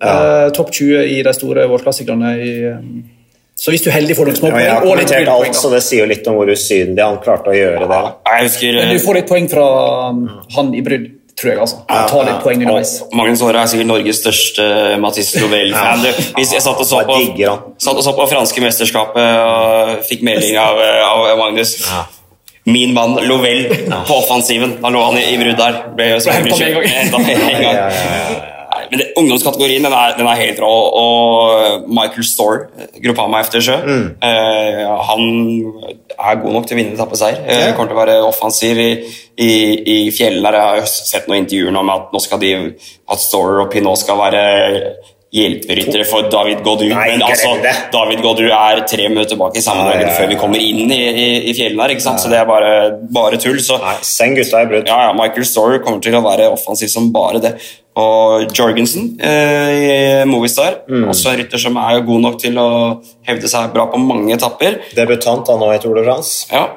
Ja. 0.03 0.13
Eh, 0.45 0.51
topp 0.53 0.69
20 0.75 1.01
i 1.15 1.23
de 1.25 1.33
store 1.33 1.65
vårklassikerne. 1.71 2.29
i, 2.37 2.53
eh, 2.69 2.77
Så 3.55 3.71
hvis 3.71 3.83
du 3.83 3.89
er 3.89 3.93
heldig, 3.97 4.15
får 4.17 4.25
du 4.25 4.31
noen 4.31 4.37
små 4.41 4.49
Ja, 4.49 4.57
jeg 4.59 4.69
har. 4.71 4.81
Og 4.85 4.97
litt 4.97 5.07
kommentert 5.07 5.25
poeng, 5.25 5.47
alt, 5.47 5.55
så 5.55 5.69
det 5.71 5.81
sier 5.83 5.99
jo 6.03 6.05
litt 6.13 6.27
om 6.27 6.35
hvor 6.35 6.49
usynlig 6.53 6.99
han 7.03 7.17
klarte 7.17 7.49
å 7.49 7.57
gjøre 7.57 7.79
det. 7.79 7.89
da. 7.89 8.15
Jeg 8.37 8.43
husker 8.49 8.73
Men 8.73 8.93
du 8.93 8.99
får 9.03 9.13
litt 9.15 9.27
poeng 9.29 9.49
fra 9.49 10.09
um, 10.09 10.23
han 10.55 10.73
i 10.75 10.81
brudd, 10.81 11.09
tror 11.39 11.51
jeg. 11.51 11.59
altså. 11.65 11.79
Han 11.89 12.09
tar 12.09 12.27
litt 12.29 12.41
poeng 12.45 12.63
underveis. 12.63 12.95
Og 13.07 13.15
Magnus 13.19 13.43
Aare 13.45 13.63
er 13.63 13.71
sikkert 13.71 13.89
Norges 13.89 14.21
største 14.21 14.65
Mathis 15.01 15.33
Lovell-fan. 15.41 16.05
Hvis 16.37 16.53
jeg 16.55 16.65
satt 16.65 16.79
og 16.79 16.87
så 16.87 17.03
på, 17.07 17.19
satt 17.81 17.99
og 17.99 18.03
så 18.05 18.15
på 18.17 18.27
franske 18.31 18.63
mesterskapet 18.63 19.39
og 19.43 20.03
fikk 20.09 20.25
melding 20.27 20.59
av, 20.61 20.79
av 21.09 21.31
Magnus 21.41 21.77
Min 22.63 22.93
mann 22.95 23.17
Lovell 23.27 23.65
på 24.07 24.15
offensiven. 24.21 24.77
Da 24.79 24.91
lå 24.93 25.01
han 25.03 25.17
i, 25.19 25.25
i 25.33 25.39
brudd 25.41 25.59
der. 25.59 25.81
Ble 25.97 26.13
jo 26.13 26.21
henta 26.23 27.19
med 27.19 27.41
en 27.49 27.63
gang. 27.65 28.51
Men 28.91 28.99
det, 28.99 29.07
ungdomskategorien 29.19 29.83
den 29.85 29.93
er, 29.93 30.15
den 30.17 30.27
er 30.27 30.39
helt 30.39 30.59
rå. 30.63 30.71
Og 30.99 31.87
Michael 31.89 32.23
Storr, 32.27 32.67
Gruppama 33.03 33.39
Eftersjø, 33.43 33.77
Mm. 33.83 34.05
eh, 34.21 34.83
han 35.09 35.23
er 36.19 36.35
god 36.43 36.53
nok 36.53 36.67
til 36.67 36.77
å 36.77 36.79
vinne 36.81 36.93
etappeseier. 36.97 37.39
Eh, 37.47 37.73
Kommer 37.75 37.89
til 37.91 37.97
å 37.97 38.01
være 38.05 38.17
offensiv 38.27 38.77
i, 38.79 38.89
i, 39.37 39.51
i 39.95 40.11
fjellene. 40.11 40.53
Jeg 40.53 40.83
har 40.85 40.91
sett 40.91 41.27
noen 41.27 41.43
intervjuer 41.45 41.79
om 41.79 41.89
at 41.95 42.13
nå 42.13 42.21
skal 42.21 42.39
de, 42.43 42.53
at 43.09 43.19
Storr 43.19 43.61
og 43.65 43.71
Pinot 43.73 43.97
skal 43.99 44.17
være 44.17 44.43
hjelperyttere 45.33 46.05
for 46.05 46.27
David 46.29 46.59
Godu. 46.65 46.85
Nei, 46.91 47.07
Men 47.15 47.23
altså. 47.25 47.53
David 47.93 48.21
Godu 48.21 48.43
er 48.53 48.83
tre 48.89 49.07
minutter 49.09 49.39
bak 49.39 49.55
i 49.57 49.63
samme 49.65 49.89
ja. 49.97 50.11
før 50.13 50.29
vi 50.29 50.37
kommer 50.39 50.61
inn 50.61 50.91
i, 50.93 50.99
i, 51.09 51.29
i 51.49 51.53
fjellene 51.57 51.81
her, 51.87 51.95
ikke 51.95 52.05
sant? 52.05 52.21
så 52.21 52.29
det 52.29 52.37
er 52.41 52.49
bare, 52.49 52.73
bare 53.13 53.39
tull. 53.41 53.57
Så 53.65 53.79
Nei, 53.81 53.95
send 54.05 54.37
gutta 54.37 54.61
i 54.61 54.69
brudd. 54.69 54.89
ja, 54.91 54.99
ja, 55.09 55.15
Michael 55.17 55.47
Storer 55.49 55.81
kommer 55.85 56.03
til 56.05 56.17
å 56.19 56.21
være 56.25 56.51
offensiv 56.53 56.91
som 56.93 57.09
bare 57.15 57.41
det. 57.43 57.55
Og 57.97 58.49
Jorgensen 58.57 59.11
eh, 59.21 59.73
i 59.73 59.97
Movistar, 60.29 60.79
Mm. 60.89 61.07
også 61.13 61.29
en 61.29 61.37
rytter 61.41 61.61
som 61.61 61.77
er 61.77 61.99
god 62.05 62.21
nok 62.25 62.39
til 62.41 62.57
å 62.57 62.69
hevde 63.27 63.49
seg 63.49 63.73
bra 63.73 63.85
på 63.89 63.99
mange 64.01 64.33
etapper. 64.33 64.79
Debutant 64.97 65.45
da 65.49 65.57
nå 65.61 65.69
i 65.73 65.81
Tour 65.81 65.97
de 65.97 66.05
France. 66.05 66.47
Ja. 66.53 66.67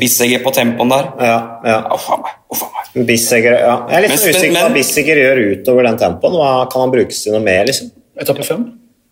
Bissegger 0.00 0.42
på 0.44 0.52
tempoen 0.54 0.88
der. 0.92 1.08
Ja, 1.20 1.38
ja. 1.64 1.78
Oh, 1.92 1.98
faen 1.98 2.22
meg. 2.24 2.36
Oh, 2.52 2.56
faen 2.58 2.70
meg. 2.76 3.06
Bissegger, 3.08 3.58
ja. 3.60 3.74
Jeg 3.90 3.96
er 3.98 4.02
litt 4.06 4.10
Men- 4.14 4.18
usikker 4.18 4.54
på 4.54 4.62
hva 4.62 4.74
Bissegger 4.74 5.16
gjør 5.22 5.42
utover 5.56 5.82
den 5.88 5.98
tempoen. 5.98 6.32
Hva 6.38 6.70
Kan 6.72 6.80
han 6.86 6.90
brukes 6.94 7.22
til 7.24 7.32
noe 7.32 7.40
mer, 7.44 7.64
liksom? 7.66 7.90
Etappe 8.20 8.44
fem. 8.44 8.64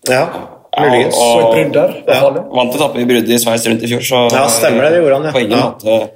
Ja, 0.08 0.24
muligens. 0.78 1.16
Ja, 1.16 1.26
og, 1.44 1.54
brudd 1.54 1.72
der. 1.72 1.94
er. 2.08 2.36
Vant 2.56 2.74
etappe 2.74 3.00
i 3.00 3.04
bruddet 3.04 3.28
i 3.34 3.38
Sveits 3.42 3.66
rundt 3.68 3.82
i 3.82 3.88
fjor, 3.90 4.00
så 4.06 4.20
Ja, 4.32 4.46
stemmer 4.48 4.82
det, 4.86 4.92
det 4.94 5.00
gjorde 5.02 5.16
han, 5.18 5.24
ja. 5.24 5.32
på 5.32 5.40
ingen 5.40 5.58
Ja. 5.58 5.70
måte 5.70 6.10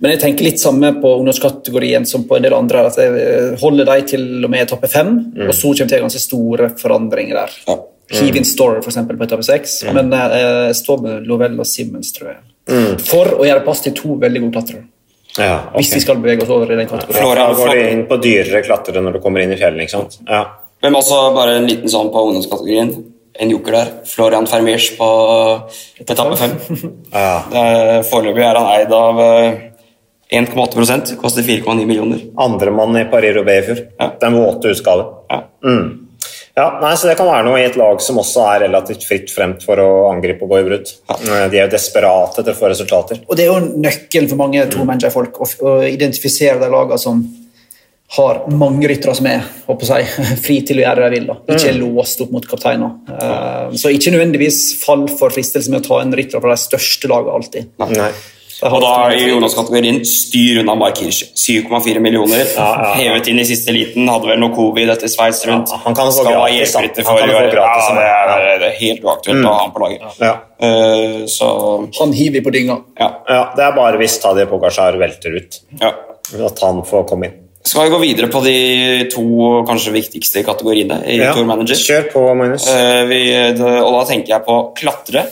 Men 0.00 0.10
jeg 0.12 0.20
tenker 0.20 0.44
litt 0.44 0.60
samme 0.60 0.92
på 1.02 1.18
ungdomskategorien 1.20 2.06
som 2.06 2.24
på 2.24 2.36
en 2.36 2.42
del 2.42 2.54
andre. 2.54 2.86
at 2.86 2.96
Jeg 2.96 3.58
holder 3.60 3.84
de 3.84 4.02
til 4.02 4.44
og 4.44 4.50
med 4.50 4.60
etappe 4.68 4.88
fem, 4.88 5.32
og 5.48 5.52
så 5.54 5.74
kommer 5.76 5.88
det 5.90 6.00
ganske 6.00 6.20
store 6.20 6.68
forandringer 6.78 7.34
der. 7.34 7.50
Ja. 7.68 7.76
Hive 8.12 8.36
inn 8.36 8.44
Store 8.44 8.80
for 8.82 8.90
eksempel, 8.90 9.16
på 9.16 9.24
etappe 9.26 9.44
seks, 9.44 9.84
men 9.92 10.12
eh, 10.12 10.66
jeg 10.68 10.74
står 10.74 11.02
med 11.02 11.26
Lovell 11.26 11.58
og 11.60 11.66
Simmons, 11.66 12.12
tror 12.12 12.28
jeg. 12.28 12.36
For 13.10 13.36
å 13.36 13.46
gjøre 13.46 13.64
plass 13.66 13.84
til 13.86 13.94
to 13.98 14.16
veldig 14.20 14.42
gode 14.46 14.56
klatrere. 14.58 14.84
Ja, 15.38 15.54
okay. 15.70 15.76
Hvis 15.78 15.92
vi 15.94 16.00
skal 16.02 16.18
bevege 16.22 16.42
oss 16.44 16.50
over 16.50 16.72
i 16.72 16.76
den 16.78 16.88
kategorien. 16.90 17.22
Ja, 17.22 17.46
Da 17.46 17.54
går 17.54 17.70
de 17.74 17.86
inn 17.92 18.02
på 18.10 18.18
dyrere 18.22 18.64
klatrere 18.66 19.02
når 19.04 19.16
du 19.16 19.22
kommer 19.22 19.44
inn 19.44 19.54
i 19.54 19.58
fjellet, 19.60 19.86
ikke 19.86 19.94
sant? 19.94 20.18
Ja. 20.26 20.42
Men 20.82 20.96
også 20.98 21.20
bare 21.36 21.58
en 21.60 21.68
liten 21.68 21.92
sånn 21.92 22.10
på 22.12 22.24
ungdomskategorien. 22.28 22.92
En 23.40 23.52
joker 23.52 23.76
der. 23.76 23.90
Florian 24.10 24.48
Fermers 24.50 24.90
på 24.98 25.08
etappe 26.02 26.36
fem. 26.40 26.56
ja. 27.14 27.34
Eh, 27.62 27.96
Foreløpig 28.10 28.42
er 28.44 28.58
han 28.58 28.70
eid 28.74 28.94
av 28.96 29.20
eh, 29.22 29.66
1,8% 30.40 31.14
koster 31.20 31.46
4,9 31.46 31.86
millioner. 31.86 32.22
Andremann 32.38 32.98
i 32.98 33.06
Paris-Roubais 33.10 33.62
i 33.62 33.66
fjor. 33.70 33.82
Ja. 33.98 34.10
Den 34.20 34.38
våte 34.38 34.74
utgaven. 34.74 35.14
Ja. 35.30 35.40
Mm. 35.66 35.88
Ja, 36.60 36.66
nei, 36.82 36.92
så 37.00 37.08
Det 37.08 37.16
kan 37.16 37.28
være 37.30 37.46
noe 37.46 37.58
i 37.62 37.64
et 37.70 37.76
lag 37.80 38.00
som 38.04 38.18
også 38.20 38.42
er 38.52 38.64
relativt 38.66 39.06
fritt 39.08 39.30
fremt 39.32 39.62
for 39.64 39.80
å 39.80 39.90
angripe 40.12 40.44
og 40.44 40.52
gå 40.52 40.58
i 40.60 40.66
brudd. 40.68 40.92
Eh, 41.16 41.44
De 41.48 41.56
er 41.60 41.64
jo 41.64 41.72
desperate 41.72 42.42
etter 42.42 42.52
å 42.52 42.58
få 42.58 42.68
resultater. 42.72 43.22
Og 43.28 43.36
det 43.38 43.46
er 43.46 43.52
jo 43.54 43.76
nøkkelen 43.80 44.28
for 44.28 44.40
mange 44.42 44.66
to-manager-folk 44.74 45.40
å, 45.40 45.48
å 45.64 45.76
identifisere 45.88 46.60
de 46.60 46.68
lagene 46.72 46.98
som 47.00 47.22
har 48.16 48.40
mange 48.50 48.88
ryttere 48.90 49.12
som 49.14 49.28
er 49.30 49.44
håper 49.68 49.86
jeg, 49.94 50.08
fri 50.44 50.56
til 50.66 50.80
å 50.80 50.84
gjøre 50.84 51.04
det 51.04 51.10
de 51.12 51.18
vil. 51.20 51.28
da. 51.30 51.36
Ikke 51.54 51.70
er 51.70 51.78
låst 51.78 52.20
opp 52.24 52.32
mot 52.34 52.48
kapteiner. 52.50 52.96
Eh, 53.14 53.76
Så 53.78 53.92
ikke 53.94 54.12
nødvendigvis 54.16 54.60
fall 54.82 55.06
for 55.14 55.30
fristelse 55.30 55.70
med 55.70 55.80
å 55.84 55.86
ta 55.88 56.00
en 56.02 56.12
rytter 56.18 56.42
fra 56.42 56.52
de 56.56 56.60
største 56.64 57.08
lagene 57.12 57.38
alltid. 57.38 57.70
Nei. 57.94 58.10
Og 58.68 58.76
da 58.82 58.92
i 59.16 59.28
Jonas-kategorien 59.30 60.02
styr 60.04 60.60
unna 60.60 60.74
Mark 60.76 60.98
Hirsch. 61.00 61.22
7,4 61.38 62.00
millioner. 62.04 62.42
Ja, 62.44 62.50
ja, 62.56 62.72
ja. 62.84 62.92
Hevet 62.98 63.30
inn 63.32 63.40
i 63.40 63.46
siste 63.48 63.72
liten. 63.72 64.08
Hadde 64.10 64.28
vel 64.28 64.40
noe 64.42 64.52
covid 64.56 64.92
etter 64.92 65.08
Sveits 65.08 65.40
rundt. 65.48 65.72
Ja, 65.72 65.80
han 65.86 65.96
kan 65.96 66.10
få 66.12 66.24
gratis, 66.28 66.74
han. 66.76 66.88
kan 66.94 67.08
få 67.08 67.16
gratis, 67.24 67.90
Ja, 67.90 67.96
det 67.96 68.06
er, 68.10 68.58
det 68.60 68.68
er 68.70 68.78
helt 68.82 69.04
uaktuelt 69.08 69.44
å 69.46 69.54
ha 69.54 69.60
han 69.64 69.72
på 69.76 69.84
laget. 69.84 70.20
Ja. 70.20 70.32
Eh, 70.60 71.20
så 71.32 71.50
Han 72.00 72.12
hiver 72.12 72.44
på 72.44 72.52
dynga. 72.54 72.80
ja. 73.00 73.10
ja, 73.28 73.42
Det 73.56 73.64
er 73.64 73.76
bare 73.76 73.96
hvis 74.02 74.18
Tadje 74.22 74.46
Pogasjar 74.50 74.98
velter 75.00 75.36
ut, 75.40 75.60
ja. 75.80 75.94
at 76.46 76.60
han 76.66 76.82
får 76.84 77.06
komme 77.08 77.30
inn. 77.30 77.38
Skal 77.64 77.84
vi 77.84 77.90
gå 77.92 77.98
videre 78.00 78.28
på 78.32 78.40
de 78.44 79.08
to 79.12 79.24
kanskje 79.68 79.92
viktigste 79.92 80.40
kategoriene 80.46 81.02
i 81.04 81.18
Ja. 81.20 81.34
Tour 81.36 81.44
Manager? 81.44 81.76
Kjør 81.76 82.06
på, 82.12 82.22
Magnus. 82.34 82.64
Uh, 82.68 83.04
vi, 83.08 83.18
det- 83.56 83.82
og 83.84 83.92
da 83.98 84.04
tenker 84.08 84.32
jeg 84.36 84.44
på 84.46 84.56
klatre 84.80 85.26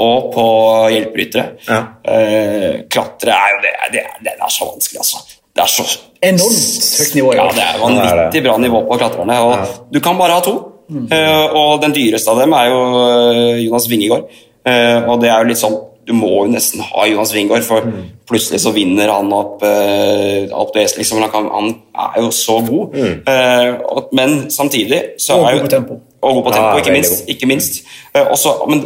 og 0.00 0.32
på 0.34 0.46
hjelperyttere. 0.94 1.44
Ja. 1.68 1.82
Eh, 2.04 2.82
klatre 2.92 3.36
er 3.36 3.54
jo 3.56 3.62
det, 3.66 3.76
det, 3.94 4.04
det 4.24 4.34
er 4.38 4.52
så 4.52 4.70
vanskelig, 4.70 5.02
altså. 5.04 5.22
Det 5.52 5.60
er 5.60 5.68
så 5.68 5.84
Enormt 6.22 6.84
høyt 6.98 7.14
nivå 7.18 7.32
Ja, 7.36 7.48
det 7.52 7.64
er 7.66 7.80
vanvittig 7.82 8.42
bra 8.46 8.56
nivå 8.62 8.84
på 8.88 8.96
klatrerne. 9.00 9.38
Og 9.42 9.92
Du 9.92 10.00
kan 10.00 10.16
bare 10.16 10.38
ha 10.38 10.44
to. 10.44 10.54
Eh, 10.92 11.54
og 11.56 11.82
den 11.82 11.94
dyreste 11.96 12.30
av 12.30 12.40
dem 12.42 12.52
er 12.56 12.68
jo 12.70 12.80
eh, 13.02 13.62
Jonas 13.66 13.88
Wingegård. 13.90 14.28
Eh, 14.64 15.08
og 15.08 15.20
det 15.22 15.32
er 15.32 15.42
jo 15.42 15.50
litt 15.50 15.58
sånn 15.58 15.74
Du 16.06 16.12
må 16.14 16.30
jo 16.34 16.50
nesten 16.50 16.82
ha 16.82 17.04
Jonas 17.06 17.32
Wingård, 17.34 17.62
for 17.66 17.86
plutselig 18.26 18.62
så 18.62 18.72
vinner 18.74 19.10
han 19.12 19.28
opp 19.34 19.62
uh, 19.62 20.48
opp 20.58 20.72
det 20.74 20.88
liksom. 20.98 21.20
Han, 21.22 21.30
kan, 21.30 21.46
han 21.52 21.68
er 22.08 22.24
jo 22.24 22.32
så 22.34 22.56
god. 22.66 22.96
Eh, 22.98 23.68
og, 23.86 24.08
men 24.16 24.50
samtidig 24.50 25.02
så 25.22 25.36
Og 25.38 25.46
er 25.46 25.52
god 25.52 25.60
jo 25.60 25.66
på 25.66 25.72
tempo. 25.76 25.98
Og 26.22 26.38
god 26.38 26.48
på 26.48 26.54
tempo, 26.56 26.80
ikke 26.82 26.96
minst. 26.96 27.22
Ikke 27.30 27.50
minst. 27.50 27.82
Uh, 28.16 28.24
også, 28.34 28.56
men 28.70 28.82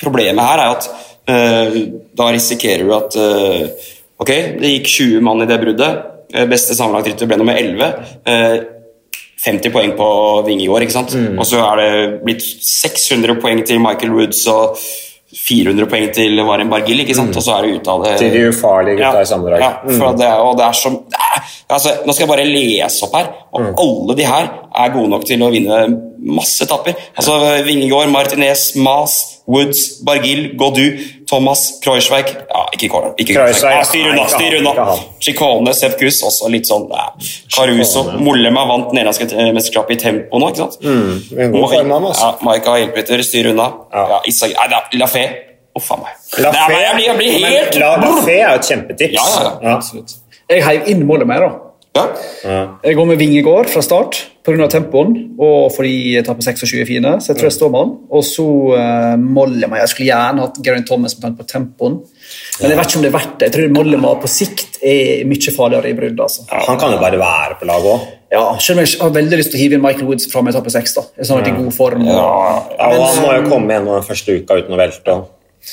problemet 0.00 0.44
her 0.44 0.62
er 0.64 0.74
at 0.76 0.88
uh, 1.30 1.78
da 2.16 2.30
risikerer 2.34 2.84
du 2.86 2.94
at 2.96 3.16
uh, 3.20 3.90
Ok, 4.24 4.30
det 4.60 4.68
gikk 4.76 4.86
20 4.92 5.24
mann 5.26 5.42
i 5.42 5.46
det 5.50 5.56
bruddet. 5.58 5.96
Eh, 6.32 6.44
beste 6.48 6.76
sammenlagtrytter 6.78 7.26
ble 7.28 7.36
nummer 7.40 7.56
11. 7.58 7.88
Uh, 8.24 8.54
50 9.44 9.72
poeng 9.74 9.90
på 9.98 10.06
Vingegård, 10.46 10.84
ikke 10.86 10.94
sant? 10.94 11.12
Mm. 11.18 11.34
Og 11.42 11.44
så 11.50 11.58
er 11.60 11.80
det 11.82 11.88
blitt 12.24 12.44
600 12.64 13.34
poeng 13.42 13.60
til 13.66 13.82
Michael 13.82 14.14
Woods 14.14 14.44
og 14.48 14.78
400 15.34 15.88
poeng 15.90 16.06
til 16.14 16.38
Varen 16.46 16.70
Bargill, 16.70 17.02
ikke 17.02 17.16
sant? 17.18 17.34
Og 17.36 17.42
så 17.44 17.56
er 17.58 17.66
det 17.66 17.80
ute 17.80 17.90
av 17.90 18.04
det 18.06 18.12
Mm. 18.14 18.20
Til 18.22 18.32
de 18.38 18.44
ufarlige 18.52 18.96
gutta 19.02 19.20
i 19.26 19.28
samme 19.32 19.50
drag. 19.50 19.60
Ja, 19.66 19.72
for 19.98 20.16
det, 20.22 20.30
er- 20.30 20.46
og 20.46 20.56
det 20.62 20.64
er 20.70 20.78
så 20.78 20.94
det 20.94 21.23
altså, 21.70 21.90
Nå 22.06 22.12
skal 22.12 22.26
jeg 22.26 22.32
bare 22.32 22.46
lese 22.48 23.04
opp 23.06 23.14
her, 23.16 23.28
og 23.52 23.60
Mm. 23.60 23.74
alle 23.78 24.16
de 24.16 24.24
her 24.24 24.48
er 24.76 24.88
gode 24.92 25.08
nok 25.10 25.24
til 25.24 25.40
å 25.42 25.50
vinne 25.50 26.00
masse 26.24 26.64
etapper. 26.64 26.94
Altså 27.16 27.62
Vingegård, 27.64 28.08
Martinez, 28.10 28.74
Mas, 28.76 29.40
Woods, 29.46 30.00
Bargill, 30.04 30.56
Godu, 30.56 30.98
Thomas, 31.28 31.78
Kreuzweig 31.84 32.26
Ja, 32.32 32.64
ikke 32.72 32.88
Kreuzweig, 32.88 33.84
styr 33.86 34.10
unna, 34.10 34.26
styr 34.28 34.58
unna. 34.58 34.96
Chicone, 35.20 35.74
Sepp 35.74 35.98
Kuss, 36.00 36.22
også 36.24 36.50
litt 36.50 36.66
sånn 36.66 36.88
ja. 36.90 37.10
Caruso. 37.54 38.04
Mollema 38.18 38.66
vant 38.66 38.92
nederlandske 38.92 39.28
eh, 39.32 39.52
mesterskapet 39.52 39.96
i 39.98 40.02
tempo 40.06 40.38
nå, 40.40 40.48
ikke 40.52 40.64
sant? 40.64 40.78
Mm, 40.80 41.40
en 41.40 41.52
god 41.52 41.70
form, 41.70 41.92
altså. 42.00 42.30
Ja, 42.30 42.36
Maika 42.48 42.78
Hjelpeter, 42.80 43.22
styr 43.22 43.50
unna. 43.52 43.72
Ja. 43.92 44.06
Ja, 44.14 44.20
Isak, 44.26 44.56
nei, 44.56 44.80
er 44.80 44.98
Lafay. 44.98 45.28
Uff 45.76 45.90
a 45.90 45.96
meg. 45.98 46.12
Lafay 46.38 46.82
er 48.38 48.52
jo 48.52 48.60
et 48.60 48.68
kjempetips. 48.68 49.14
Ja, 49.16 49.24
ja, 49.42 49.54
ja. 49.60 49.72
Absolutt. 49.74 50.14
Jeg 50.50 50.64
heiv 50.66 50.90
inn 50.92 51.04
målet 51.08 51.28
mer, 51.28 51.46
da. 51.46 51.52
ja. 51.94 52.06
Jeg 52.84 52.96
går 52.98 53.06
med 53.08 53.20
Vingegård 53.20 53.70
fra 53.72 53.82
start 53.84 54.18
pga. 54.44 54.66
tempoen 54.68 55.14
og 55.40 55.70
fordi 55.72 56.14
jeg 56.14 56.24
tar 56.26 56.36
på 56.36 56.44
26 56.44 56.80
er 56.82 56.88
fine. 56.88 57.12
Så 57.22 57.32
jeg 57.32 57.38
tror 57.38 57.48
jeg 57.48 57.56
står 57.56 57.70
med 57.72 57.80
han. 57.80 57.92
Og 58.10 58.24
så 58.26 58.44
uh, 58.44 59.14
Mollema. 59.20 59.78
Jeg 59.80 59.92
skulle 59.92 60.08
gjerne 60.10 60.44
hatt 60.44 60.58
Geraint 60.66 60.88
Thomas 60.90 61.16
med 61.16 61.24
tanke 61.24 61.40
på 61.40 61.48
tempoen. 61.48 62.00
Men 62.60 62.74
jeg 62.74 62.80
vet 62.80 62.90
ikke 62.90 63.00
om 63.00 63.06
det 63.06 63.10
er 63.10 63.16
verdt 63.16 63.38
det. 63.38 63.48
Jeg 63.48 63.56
tror 63.56 63.72
Mollema 63.78 64.12
på 64.20 64.30
sikt 64.30 64.78
er 64.84 65.24
mye 65.30 65.54
farligere 65.56 65.94
i 65.94 65.96
brudd. 65.96 66.20
Altså. 66.26 66.44
Han 66.68 66.80
kan 66.82 66.92
jo 66.92 67.00
bare 67.00 67.20
være 67.22 67.58
på 67.60 67.70
laget 67.70 67.94
òg. 67.94 68.10
Ja, 68.34 68.42
selv 68.58 68.80
om 68.80 68.82
jeg 68.82 68.98
har 68.98 69.14
veldig 69.14 69.38
lyst 69.38 69.52
til 69.52 69.60
å 69.60 69.62
hive 69.62 69.76
inn 69.78 69.82
Michael 69.84 70.08
Woods 70.08 70.26
fra 70.30 70.42
med 70.42 70.54
etappe 70.54 70.72
6. 70.74 70.94
da. 70.98 71.06
Jeg 71.14 71.22
er 71.24 71.28
sånn 71.30 71.42
at 71.44 71.48
i 71.48 71.54
god 71.54 71.74
form. 71.76 72.04
Ja, 72.08 72.24
Men, 72.74 72.98
og 72.98 73.04
han 73.06 73.20
må 73.22 73.32
jo 73.36 73.44
komme 73.52 73.70
igjen 73.70 73.86
den 73.92 74.06
første 74.08 74.38
uka 74.40 74.58
uten 74.58 74.74
å 74.74 74.80
velte. 74.80 75.16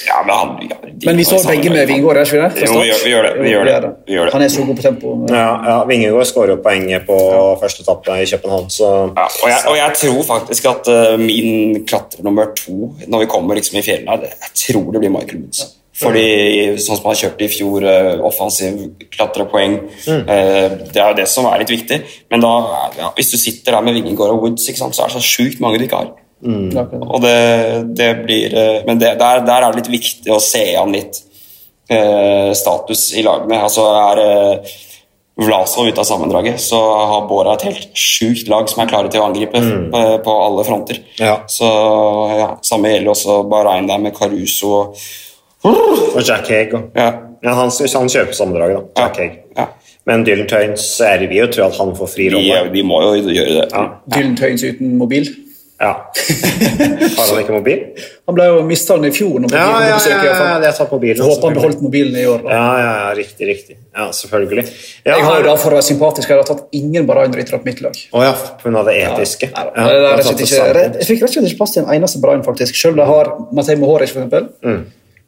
Ja, 0.07 0.21
men 0.25 0.35
han 0.35 0.51
ja, 0.69 0.77
de 0.87 1.05
Men 1.05 1.17
vi 1.19 1.23
står 1.27 1.43
begge 1.47 1.69
med 1.73 1.87
Vingård, 1.89 2.17
er 2.17 2.23
ikke 2.25 2.37
vi 2.37 2.43
det? 2.61 2.67
Jo, 2.67 2.79
vi 2.79 2.87
gjør- 2.87 3.03
vi 3.03 3.09
gjør 3.11 3.23
det, 3.27 3.31
vi 3.43 3.49
gjør 3.51 3.65
det, 3.65 3.89
vi 4.07 4.13
gjør 4.15 4.25
det. 4.29 4.33
Han 4.33 4.41
er 4.41 4.47
så 4.53 4.63
god 4.65 4.75
på 4.79 4.81
tempo. 4.85 5.15
Ja, 5.29 5.49
ja, 5.67 5.75
Vingegård 5.89 6.25
skårer 6.29 6.53
jo 6.55 6.61
poenget 6.63 7.05
på 7.09 7.17
første 7.61 7.83
etappe 7.83 8.15
i 8.21 8.25
København, 8.31 8.69
så 8.69 8.87
Ja, 9.17 9.25
og, 9.43 9.49
jeg, 9.51 9.59
og 9.67 9.75
jeg 9.81 9.93
tror 10.01 10.23
faktisk 10.23 10.65
at 10.71 10.87
uh, 10.87 11.19
min 11.19 11.85
klatrer 11.85 12.23
nummer 12.23 12.45
to 12.55 12.93
når 13.07 13.19
vi 13.25 13.25
kommer 13.35 13.55
liksom 13.59 13.77
i 13.79 13.81
fjellene, 13.85 14.09
her, 14.09 14.17
det- 14.17 14.33
jeg 14.47 14.51
tror 14.63 14.91
det 14.93 15.01
blir 15.03 15.09
Michael 15.17 15.41
Woods. 15.43 15.67
Fordi 16.01 16.77
sånn 16.81 16.97
som 16.97 17.05
han 17.11 17.15
kjørte 17.19 17.43
i 17.45 17.49
fjor, 17.51 17.83
eh, 17.85 18.15
offensiv 18.25 18.77
klatrepoeng 19.11 19.75
eh, 20.07 20.69
Det 20.87 20.97
er 20.97 21.09
jo 21.11 21.17
det 21.19 21.27
som 21.29 21.45
er 21.45 21.59
litt 21.61 21.69
viktig. 21.69 22.01
Men 22.31 22.41
da, 22.41 22.53
ja, 22.97 23.09
hvis 23.15 23.29
du 23.31 23.37
sitter 23.37 23.73
der 23.75 23.81
med 23.85 23.93
Vingegård 23.99 24.31
og 24.33 24.41
Woods, 24.41 24.65
ikke 24.71 24.79
sant, 24.81 24.95
så 24.95 25.03
er 25.03 25.11
det 25.11 25.19
så 25.19 25.21
sjukt 25.21 25.59
mange 25.61 25.77
du 25.77 25.83
ikke 25.85 25.99
har. 25.99 26.09
Ja, 26.41 26.85
Og 27.01 27.19
det, 27.21 27.33
det 27.97 28.07
blir 28.25 28.53
eh, 28.57 28.79
Men 28.87 28.97
det, 28.97 29.11
der, 29.19 29.43
der 29.45 29.61
er 29.61 29.73
det 29.75 29.83
litt 29.83 29.91
viktig 30.01 30.31
å 30.33 30.39
se 30.41 30.63
an 30.79 30.93
litt 30.95 31.19
eh, 31.91 32.49
status 32.57 33.11
i 33.13 33.21
lagene. 33.25 33.59
Altså 33.61 33.85
er 33.93 34.21
eh, 34.23 34.71
Vlasov 35.41 35.87
ute 35.87 36.01
av 36.01 36.05
sammendraget, 36.05 36.59
så 36.61 36.77
har 37.07 37.27
Bora 37.29 37.53
et 37.55 37.63
helt 37.65 37.97
sjukt 37.97 38.49
lag 38.51 38.67
som 38.69 38.81
er 38.83 38.89
klare 38.91 39.09
til 39.09 39.21
å 39.23 39.27
angripe 39.29 39.61
på, 39.63 40.01
på 40.25 40.33
alle 40.43 40.65
fronter. 40.67 40.99
Ja. 41.17 41.37
Så 41.49 41.69
ja, 42.35 42.49
Samme 42.67 42.91
gjelder 42.91 43.13
også 43.13 43.37
Bahrain 43.49 43.87
der 43.89 44.01
med 44.03 44.13
Caruso 44.17 44.73
og 44.75 44.97
Og 45.63 46.19
Jack 46.25 46.49
Haig. 46.49 46.73
Ja, 46.97 47.07
ja, 47.41 47.53
han, 47.57 47.69
han 47.71 48.09
kjøper 48.11 48.33
sammendraget, 48.37 48.81
da. 48.95 49.05
Jack 49.05 49.21
Haig. 49.21 49.39
ja. 49.57 49.67
Men 50.09 50.23
Dylan 50.25 50.47
Tøyens 50.49 50.85
er 51.05 51.21
vi 51.29 51.37
jo 51.37 51.45
tror 51.53 51.67
at 51.67 51.75
han 51.77 51.91
får 51.95 52.09
fri 52.09 52.25
De, 52.33 52.35
rolle. 52.35 52.71
de 52.73 52.81
må 52.89 52.97
jo 53.05 53.11
gjøre 53.21 53.51
det. 53.59 53.65
Ja. 53.69 53.83
Dylan 54.15 54.33
Tøyens 54.39 54.63
uten 54.65 54.95
mobil. 54.97 55.29
Ja. 55.81 55.91
Har 57.17 57.27
han 57.31 57.39
ikke 57.41 57.55
mobil? 57.55 57.79
Han 58.29 58.35
ble 58.37 58.45
jo 58.47 58.59
mista 58.67 58.97
den 58.99 59.09
i 59.09 59.13
fjor. 59.15 59.39
Når 59.41 59.53
Ja, 59.55 59.63
ja, 59.81 59.95
på 59.97 60.11
ja, 60.11 60.19
ja, 60.27 60.59
jeg 60.67 60.75
tar 60.77 60.89
mobilen. 60.91 61.17
Så 61.17 61.29
håper 61.31 61.49
han 61.49 61.57
beholdt 61.57 61.81
mobilen 61.81 62.17
i 62.21 62.25
år. 62.29 62.43
Da. 62.45 62.51
Ja, 62.53 62.67
ja, 62.77 62.91
ja, 62.99 63.07
riktig, 63.17 63.47
riktig. 63.49 63.77
Ja, 63.97 64.05
selvfølgelig. 64.15 64.65
Ja, 65.03 65.15
Jeg 65.17 65.25
har 65.25 65.41
jo 65.41 65.47
da 65.49 65.55
for 65.63 65.73
å 65.73 65.79
være 65.79 65.87
sympatisk 65.89 66.29
jeg 66.31 66.37
har 66.37 66.47
tatt 66.51 66.77
ingen 66.77 67.09
Bahrain-ryttere 67.09 67.59
på 67.63 67.69
mitt 67.71 67.81
lag. 67.81 67.97
Å 67.97 68.23
ja, 68.27 68.35
pga. 68.61 68.83
det 68.87 68.95
etiske. 69.01 69.49
Nei. 69.55 69.65
Ja, 69.73 69.87
det 69.89 70.11
er 70.11 70.23
slett 70.29 70.43
det 70.43 70.47
ikke, 70.47 70.69
jeg 71.01 71.09
fikk 71.09 71.25
rett 71.25 71.29
og 71.31 71.35
slett 71.35 71.49
ikke 71.49 71.61
plass 71.63 71.75
til 71.75 71.83
en 71.83 71.91
eneste 71.97 72.23
Bahrain, 72.23 72.45
faktisk. 72.45 72.77
Selv 72.77 72.95
om 72.99 73.03
jeg 73.03 73.11
har 73.15 73.33
Matei 73.51 73.79
Mohoric, 73.81 74.13
for 74.13 74.21
eksempel. 74.21 74.51
Mm. 74.61 74.81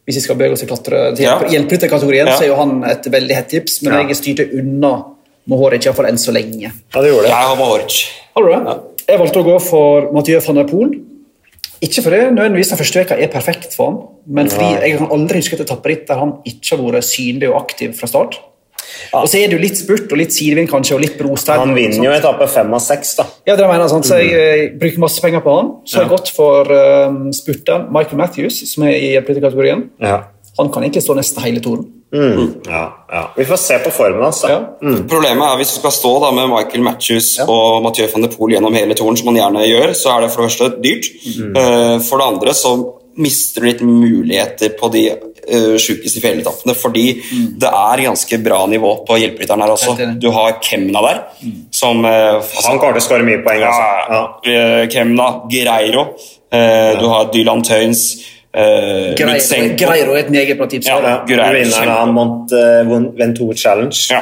Hvis 0.05 0.19
jeg 0.19 0.27
skal 0.27 0.37
bevege 0.37 0.57
oss 0.59 0.63
i 0.63 0.69
klatre 0.69 1.03
til 1.15 1.25
Ja. 1.25 1.39
Ja. 1.41 2.37
så 2.37 2.43
er 2.43 2.47
jo 2.51 2.55
han 2.61 2.83
et 2.83 3.05
veldig 3.09 3.35
hett 3.35 3.49
tips, 3.49 3.81
men 3.83 3.93
Ja. 3.93 4.07
jeg 4.07 4.21
styrte 4.21 4.49
unna 4.59 4.95
Mohoric, 5.47 5.85
iallfall 5.87 6.07
enn 6.07 6.17
så 6.21 6.31
lenge. 6.31 6.69
Ja, 6.71 7.01
det 7.01 7.09
gjorde 7.09 7.23
det. 7.27 7.31
Jeg 7.33 7.47
har 7.49 7.55
Mohoric. 7.55 8.03
Har 8.35 8.43
du 8.43 8.51
det? 8.53 8.92
Jeg 9.07 9.19
valgte 9.19 9.41
å 9.41 9.47
gå 9.47 9.57
for 9.63 10.07
Mathieu 10.15 10.39
van 10.45 10.61
der 10.61 10.69
Poel. 10.69 10.93
Ikke 11.83 12.05
fordi 12.05 12.21
nødvendigvis 12.31 12.71
den 12.71 12.79
første 12.79 13.01
veka 13.01 13.17
er 13.19 13.31
perfekt 13.31 13.75
for 13.75 13.89
han, 13.89 13.99
men 14.37 14.47
fordi 14.51 14.69
jeg 14.85 14.97
kan 15.01 15.11
aldri 15.11 15.41
huske 15.41 15.57
et 15.57 15.65
etapperitt 15.65 16.05
der 16.07 16.21
han 16.21 16.37
ikke 16.47 16.77
har 16.77 16.83
vært 16.85 17.07
synlig 17.09 17.49
og 17.51 17.57
aktiv 17.59 17.95
fra 17.97 18.07
start. 18.07 18.37
Og 19.13 19.27
så 19.29 19.39
er 19.39 19.49
det 19.49 19.57
jo 19.57 19.61
litt 19.61 19.79
spurt 19.79 20.11
og 20.11 20.19
litt 20.19 20.33
sidevind 20.35 20.69
kanskje, 20.71 20.95
og 20.95 21.03
litt 21.03 21.17
brostein. 21.19 21.59
Han 21.59 21.75
vinner 21.75 22.07
jo 22.07 22.13
etappe 22.13 22.47
fem 22.51 22.71
av 22.75 22.83
seks, 22.83 23.15
da. 23.19 23.25
Ja, 23.47 23.57
det 23.59 23.67
mener 23.67 23.85
jeg, 23.85 23.91
sant? 23.93 24.07
Så 24.07 24.19
jeg 24.19 24.31
jeg 24.33 24.69
bruker 24.79 25.03
masse 25.03 25.23
penger 25.23 25.43
på 25.43 25.55
han. 25.57 25.73
Så 25.87 25.99
har 25.99 26.05
jeg 26.05 26.13
gått 26.13 26.31
for 26.35 26.71
um, 26.71 27.19
spurteren 27.35 27.89
Michael 27.95 28.21
Matthews, 28.21 28.61
som 28.69 28.87
er 28.87 28.95
i 28.97 29.11
politikerkategorien. 29.19 29.87
Ja. 30.03 30.21
Han 30.59 30.71
kan 30.71 30.85
egentlig 30.85 31.03
stå 31.05 31.17
nesten 31.17 31.43
hele 31.43 31.63
toren. 31.63 31.87
Mm. 32.13 32.49
ja, 32.69 32.83
ja. 33.09 33.23
Vi 33.35 33.45
får 33.49 33.57
se 33.57 33.77
på 33.81 33.91
formen 33.91 34.21
hans, 34.21 34.41
da. 34.45 34.49
Ja. 34.53 34.95
Problemet 35.09 35.47
er 35.47 35.57
hvis 35.57 35.73
du 35.73 35.79
skal 35.79 35.95
stå 35.95 36.11
da 36.21 36.29
med 36.35 36.51
Michael 36.51 36.85
Matthews 36.85 37.31
og 37.47 37.81
Mathieu 37.85 38.05
van 38.11 38.27
der 38.27 38.33
Poel 38.35 38.53
gjennom 38.53 38.77
hele 38.77 38.97
turen, 38.97 39.17
som 39.17 39.31
man 39.31 39.39
gjerne 39.39 39.65
gjør, 39.65 39.95
så 39.97 40.13
er 40.13 40.25
det 40.25 40.33
for 40.33 40.43
det 40.45 40.51
første 40.51 40.69
dyrt. 40.83 41.09
Mm. 41.25 41.55
Eh, 41.57 41.95
for 42.05 42.21
det 42.21 42.27
andre 42.35 42.53
så 42.57 42.75
mister 43.17 43.61
du 43.61 43.67
litt 43.69 43.81
muligheter 43.85 44.73
på 44.79 44.89
de 44.93 45.03
uh, 45.13 45.75
sjukeste 45.81 46.21
fjelletappene, 46.23 46.73
fordi 46.77 47.03
det 47.61 47.69
er 47.69 48.01
ganske 48.07 48.39
bra 48.41 48.63
nivå 48.69 48.93
på 49.07 49.17
hjelperytteren 49.21 49.61
her 49.61 49.73
også. 49.75 49.93
Mm. 49.97 50.13
Mm. 50.13 50.19
Du 50.23 50.29
har 50.33 50.55
Kemna 50.65 51.03
der, 51.05 51.19
som 51.73 52.05
eh, 52.09 52.53
Han 52.65 52.79
kommer 52.81 52.97
til 52.97 53.03
å 53.03 53.05
skåre 53.05 53.27
mye 53.27 53.41
poeng, 53.45 53.61
altså. 53.69 53.89
ja, 54.09 54.23
Ja. 54.49 54.85
Kemna, 54.93 55.27
Gereiro, 55.51 56.07
eh, 56.53 56.93
du 56.97 57.05
har 57.11 57.29
Dylan 57.33 57.61
Tøynes, 57.65 58.07
Uh, 58.53 59.15
Greiro 59.17 59.75
Greiro 59.81 60.13
er 60.13 60.27
et 60.27 60.29
meget 60.29 60.57
bra 60.59 60.67
tips. 60.69 60.85
Ja. 60.85 60.99
Ja, 61.01 61.51
Vinneren 61.55 61.89
av 61.89 62.09
Mont 62.13 62.51
uh, 62.53 62.83
Ventour 63.17 63.55
Challenge. 63.57 63.97
Ja. 64.13 64.21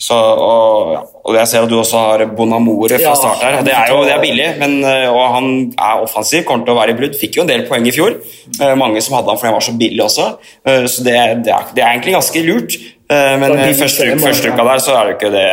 Så, 0.00 0.16
og, 0.16 0.92
ja. 0.94 1.00
og 1.28 1.34
jeg 1.36 1.48
ser 1.50 1.64
at 1.66 1.72
du 1.72 1.74
også 1.76 1.98
har 2.00 2.22
Bonamore 2.36 2.94
fra 2.94 3.00
Ja, 3.02 3.16
start 3.18 3.42
her. 3.44 3.58
Det 3.66 3.74
er 3.74 3.90
jo 3.90 3.98
det 4.06 4.14
er 4.14 4.22
billig, 4.22 4.46
men, 4.62 4.78
eh, 4.88 5.10
og 5.12 5.34
han 5.34 5.50
er 5.74 6.00
offensiv, 6.06 6.46
kommer 6.48 6.64
til 6.64 6.72
å 6.72 6.78
være 6.78 6.94
i 6.94 6.96
brudd. 6.96 7.18
Fikk 7.20 7.36
jo 7.36 7.44
en 7.44 7.50
del 7.50 7.66
poeng 7.68 7.84
i 7.84 7.92
fjor. 7.92 8.16
Uh, 8.56 8.72
mange 8.80 9.02
som 9.04 9.18
hadde 9.18 9.28
han 9.28 9.42
fordi 9.42 9.50
han 9.50 9.58
var 9.58 9.66
så 9.66 9.76
billig 9.82 10.06
også. 10.06 10.30
Så 10.64 11.04
det, 11.04 11.18
det, 11.44 11.52
er, 11.52 11.68
det 11.76 11.84
er 11.84 11.90
egentlig 11.90 12.16
ganske 12.16 12.44
lurt. 12.46 12.78
Men 13.10 13.56
i 13.58 13.74
første, 13.74 14.06
første 14.22 14.54
uka 14.54 14.64
der 14.68 14.80
så 14.80 14.92
er 14.94 15.08
det 15.08 15.14
ikke 15.16 15.30
det 15.34 15.46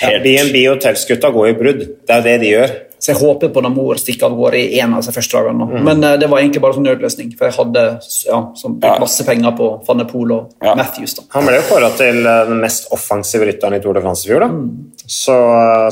helt 0.00 0.24
BNB 0.24 0.58
telskutta 0.80 1.30
går 1.34 1.50
i 1.50 1.56
brudd. 1.58 1.82
Det 1.84 2.16
er 2.16 2.24
det 2.24 2.38
de 2.40 2.52
gjør. 2.54 2.76
Så 3.04 3.10
jeg 3.12 3.20
håper 3.20 3.50
på 3.52 3.60
Namor 3.60 3.98
stikker 4.00 4.30
av 4.30 4.36
gårde 4.38 4.56
i 4.62 4.78
en 4.80 4.94
av 4.96 5.02
seg 5.04 5.12
første 5.12 5.36
dagene. 5.36 5.66
Mm. 5.68 5.82
Men 5.84 5.98
uh, 6.06 6.14
det 6.16 6.28
var 6.32 6.40
egentlig 6.40 6.62
bare 6.64 6.76
sånn 6.78 6.86
nødløsning, 6.88 7.34
for 7.36 7.50
jeg 7.50 7.56
hadde 7.58 7.82
ja, 8.30 8.38
Ja. 8.86 8.94
masse 9.02 9.26
penger 9.26 9.52
på 9.58 9.66
Van 9.84 10.00
de 10.00 10.06
Poel 10.08 10.32
og 10.32 10.54
Ja. 10.64 10.72
Matthews. 10.78 11.18
da. 11.18 11.26
Han 11.36 11.44
ble 11.44 11.58
jo 11.58 11.66
kåra 11.68 11.90
til 11.98 12.24
eh, 12.24 12.40
den 12.48 12.62
mest 12.62 12.88
offensive 12.96 13.44
rytteren 13.44 13.76
i 13.76 13.82
Tour 13.84 13.98
de 13.98 14.00
France 14.06 14.24
i 14.24 14.30
fjor. 14.32 14.40
da. 14.40 14.48
Så, 15.04 15.36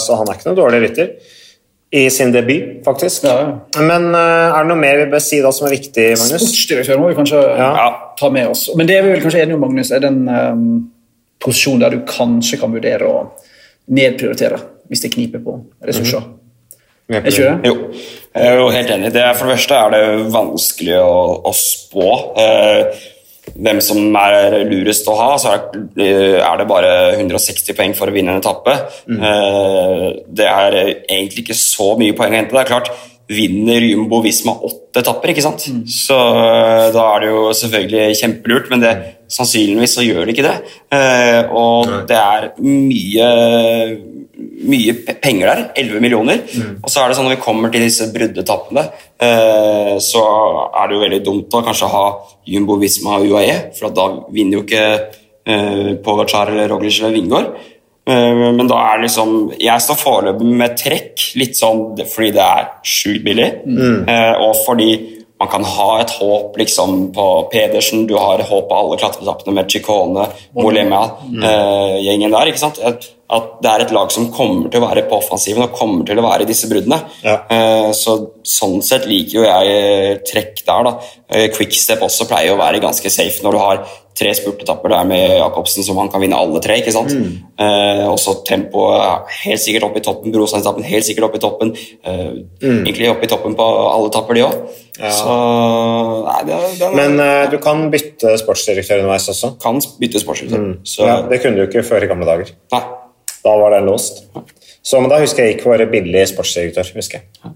så 0.01 0.17
han 0.23 0.33
er 0.33 0.41
ikke 0.41 0.49
noen 0.49 0.61
dårlig 0.63 0.83
rytter. 0.87 1.13
I 1.93 2.07
sin 2.09 2.33
debut, 2.33 2.81
faktisk. 2.87 3.29
Ja. 3.29 3.59
Men 3.77 4.09
uh, 4.17 4.57
er 4.57 4.63
det 4.65 4.71
noe 4.73 4.81
mer 4.81 5.05
vi 5.05 5.11
bør 5.13 5.21
si 5.21 5.43
da 5.45 5.53
som 5.53 5.69
er 5.69 5.77
viktig, 5.77 6.07
Magnus? 6.17 6.47
Sportsdirektøren 6.49 7.03
må 7.05 7.13
vi 7.13 7.19
kanskje 7.21 7.43
ta 8.17 8.31
med 8.33 8.49
oss. 8.55 8.71
Men 8.75 8.89
det 8.89 8.97
er 8.97 9.05
vi 9.05 9.13
vel 9.13 9.21
kanskje 9.21 9.43
enige 9.45 9.61
om, 9.61 9.67
Magnus, 9.69 9.93
er 9.93 10.01
den 10.01 10.23
um, 10.33 10.69
posisjonen 11.45 11.85
der 11.85 11.99
du 11.99 12.07
kanskje 12.09 12.57
kan 12.63 12.73
vurdere 12.73 13.05
å 13.05 13.27
nedprioritere 13.93 14.63
hvis 14.89 15.05
det 15.05 15.13
kniper 15.13 15.45
på 15.45 15.61
ressurser. 15.85 16.25
Er 17.13 17.29
ikke 17.29 17.49
det? 17.49 17.71
Jo, 17.71 17.75
jeg 18.33 18.51
er 18.51 18.61
jo 18.61 18.69
helt 18.73 18.93
enig. 18.97 19.13
Det 19.15 19.23
er, 19.23 19.33
for 19.37 19.49
det 19.49 19.57
første 19.59 19.79
er 19.79 19.95
det 19.95 20.05
vanskelig 20.33 20.99
å, 21.03 21.17
å 21.49 21.55
spå 21.57 22.09
eh, 22.41 23.09
hvem 23.53 23.81
som 23.85 24.17
er 24.23 24.59
lurest 24.71 25.09
å 25.11 25.17
ha. 25.19 25.31
Så 25.41 25.53
er, 25.53 25.65
eh, 26.07 26.51
det 26.63 26.69
bare 26.71 26.93
160 27.19 27.79
poeng 27.79 27.97
for 27.99 28.11
å 28.11 28.17
vinne 28.17 28.35
en 28.35 28.43
etappe. 28.43 28.77
Eh, 29.13 30.07
det 30.27 30.49
er 30.49 30.79
egentlig 30.83 31.47
ikke 31.47 31.59
så 31.59 31.93
mye 32.01 32.17
poeng 32.17 32.35
å 32.35 32.41
hente. 32.41 32.57
Det 32.57 32.65
er 32.65 32.73
klart, 32.73 32.93
vinner 33.33 33.85
Jumbo 33.85 34.21
Visma 34.25 34.55
åtte 34.67 35.01
etapper, 35.03 35.33
ikke 35.33 35.45
sant? 35.45 35.65
Så 35.89 36.17
eh, 36.17 36.89
da 36.95 37.09
er 37.15 37.25
det 37.25 37.33
jo 37.33 37.43
selvfølgelig 37.57 38.21
kjempelurt, 38.21 38.71
men 38.73 38.83
det, 38.85 38.95
sannsynligvis 39.33 39.97
så 39.97 40.05
gjør 40.05 40.27
det 40.27 40.35
ikke 40.35 40.49
det. 40.49 40.57
Eh, 40.93 41.53
og 41.57 41.93
det 42.09 42.19
er 42.19 42.51
mye 42.65 43.29
mye 44.69 44.95
penger 45.23 45.49
der, 45.49 45.63
11 45.83 46.01
millioner. 46.05 46.43
Og 46.83 46.91
så 46.91 47.03
er 47.03 47.09
det 47.11 47.19
sånn 47.19 47.29
når 47.29 47.37
vi 47.37 47.43
kommer 47.45 47.73
til 47.73 47.85
disse 47.85 48.09
bruddetappene, 48.15 48.85
eh, 49.23 49.97
så 50.03 50.23
er 50.71 50.89
det 50.89 50.97
jo 50.97 51.03
veldig 51.05 51.21
dumt 51.27 51.59
å 51.59 51.65
kanskje 51.67 51.91
ha 51.93 52.05
Jumbo 52.53 52.79
Visma 52.83 53.19
og 53.19 53.29
UAE, 53.33 53.59
for 53.79 53.91
at 53.91 53.99
da 53.99 54.09
vinner 54.35 54.59
jo 54.59 54.65
ikke 54.67 54.85
eh, 55.47 55.95
Pogacar 56.05 56.53
eller 56.55 56.69
Roglic 56.73 57.01
eller 57.01 57.17
Vingård. 57.17 57.53
Eh, 58.09 58.35
men 58.59 58.67
da 58.67 58.81
er 58.91 59.05
liksom 59.05 59.53
Jeg 59.63 59.79
står 59.85 59.99
foreløpig 60.01 60.55
med 60.59 60.73
trekk, 60.81 61.27
litt 61.39 61.55
sånn 61.55 61.93
fordi 62.03 62.33
det 62.35 62.43
er 62.43 62.71
sjukt 62.83 63.23
billig, 63.27 63.51
eh, 64.11 64.33
og 64.43 64.57
fordi 64.67 64.93
man 65.43 65.51
kan 65.51 65.65
ha 65.67 65.89
et 65.99 66.11
håp 66.21 66.55
liksom 66.59 67.09
på 67.15 67.25
Pedersen, 67.51 68.05
du 68.07 68.15
har 68.15 68.39
håp 68.47 68.69
på 68.69 68.77
alle 68.79 68.99
klatretappene 69.01 69.57
med 69.57 69.71
Chicone, 69.71 70.29
Molema-gjengen 70.55 72.31
der. 72.31 72.51
ikke 72.53 72.63
sant? 72.63 72.79
At, 72.79 73.09
at 73.31 73.47
det 73.65 73.71
er 73.71 73.81
et 73.87 73.93
lag 73.95 74.11
som 74.13 74.27
kommer 74.35 74.69
til 74.69 74.83
å 74.83 74.89
være 74.91 75.07
på 75.09 75.17
offensiven 75.17 75.63
og 75.65 75.73
kommer 75.73 76.05
til 76.05 76.19
å 76.21 76.25
være 76.27 76.43
i 76.45 76.51
disse 76.51 76.69
bruddene. 76.69 76.99
Ja. 77.25 77.39
Eh, 77.49 77.91
så 77.97 78.19
Sånn 78.43 78.81
sett 78.83 79.05
liker 79.07 79.39
jo 79.39 79.43
jeg 79.47 79.69
eh, 79.71 80.17
trekk 80.27 80.65
der. 80.67 80.83
da. 80.85 80.93
Eh, 81.31 81.47
Quickstep 81.55 82.01
også 82.03 82.27
pleier 82.29 82.53
å 82.53 82.59
være 82.59 82.81
ganske 82.83 83.09
safe 83.09 83.41
når 83.45 83.53
du 83.55 83.59
har 83.63 83.85
tre 84.19 84.33
spurtetapper 84.37 84.91
der 84.93 85.05
med 85.09 85.23
Jacobsen 85.39 85.87
som 85.87 85.97
han 85.97 86.11
kan 86.13 86.21
vinne 86.21 86.37
alle 86.37 86.61
tre. 86.61 86.75
ikke 86.83 86.93
sant? 86.93 87.15
Eh, 87.15 88.03
også 88.11 88.35
tempoet 88.45 89.31
helt 89.47 89.63
sikkert 89.63 89.87
oppe 89.89 90.03
i 90.03 90.05
toppen. 90.05 90.35
Brosand-etappen 90.35 90.85
helt 90.85 91.07
sikkert 91.07 91.29
oppe 91.31 91.39
i 91.39 91.45
toppen. 91.47 91.71
Eh, 92.05 92.33
Egentlig 92.61 93.09
oppe 93.15 93.25
i 93.25 93.31
toppen 93.31 93.55
på 93.57 93.65
alle 93.65 94.11
etapper, 94.11 94.35
de 94.35 94.43
òg. 94.49 94.59
Så 95.17 95.37
nei, 96.27 96.41
det, 96.51 96.59
det, 96.83 96.91
Men 96.99 97.17
eh, 97.23 97.47
du 97.55 97.57
kan 97.63 97.87
bytte 97.95 98.35
sportsdirektør 98.43 99.01
underveis 99.05 99.31
også. 99.33 99.55
kan 99.63 99.81
bytte 100.03 100.21
sportsdirektør. 100.21 100.75
Så 100.85 101.07
Ja, 101.09 101.21
det 101.31 101.41
kunne 101.47 101.63
du 101.63 101.69
ikke 101.71 101.87
før 101.87 102.05
i 102.05 102.11
gamle 102.11 102.27
dager. 102.29 102.53
nei. 102.75 102.83
Da 103.43 103.57
var 103.59 103.75
den 103.75 103.89
låst. 103.91 104.25
Så, 104.83 105.01
men 105.01 105.11
da 105.11 105.21
husker 105.23 105.45
jeg 105.45 105.57
gikk 105.57 105.67
for 105.67 105.85
billig 105.91 106.25
sportsdirektør. 106.31 106.93
husker 106.97 107.21
jeg. 107.21 107.53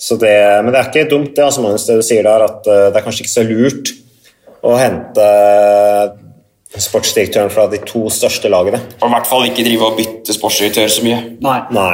Så 0.00 0.16
det, 0.16 0.32
men 0.64 0.72
det 0.72 0.80
er 0.80 0.88
ikke 0.88 1.10
dumt, 1.10 1.34
det, 1.36 1.44
altså, 1.44 1.60
Magnus, 1.64 1.84
det 1.88 1.98
du 2.00 2.04
sier 2.04 2.24
der, 2.24 2.44
at 2.46 2.68
eh, 2.68 2.86
det 2.88 3.00
er 3.00 3.04
kanskje 3.04 3.26
ikke 3.26 3.34
så 3.34 3.44
lurt 3.44 3.90
å 4.64 4.76
hente 4.80 5.26
sportsdirektøren 6.80 7.50
fra 7.52 7.66
de 7.68 7.80
to 7.84 8.06
største 8.12 8.48
lagene. 8.52 8.80
Og 9.00 9.08
i 9.08 9.12
hvert 9.12 9.28
fall 9.28 9.48
ikke 9.48 9.66
drive 9.66 9.90
og 9.90 9.98
bytte 9.98 10.36
sportsdirektør 10.36 10.88
så 10.92 11.04
mye. 11.04 11.18
Nei. 11.44 11.58
Nei. 11.76 11.90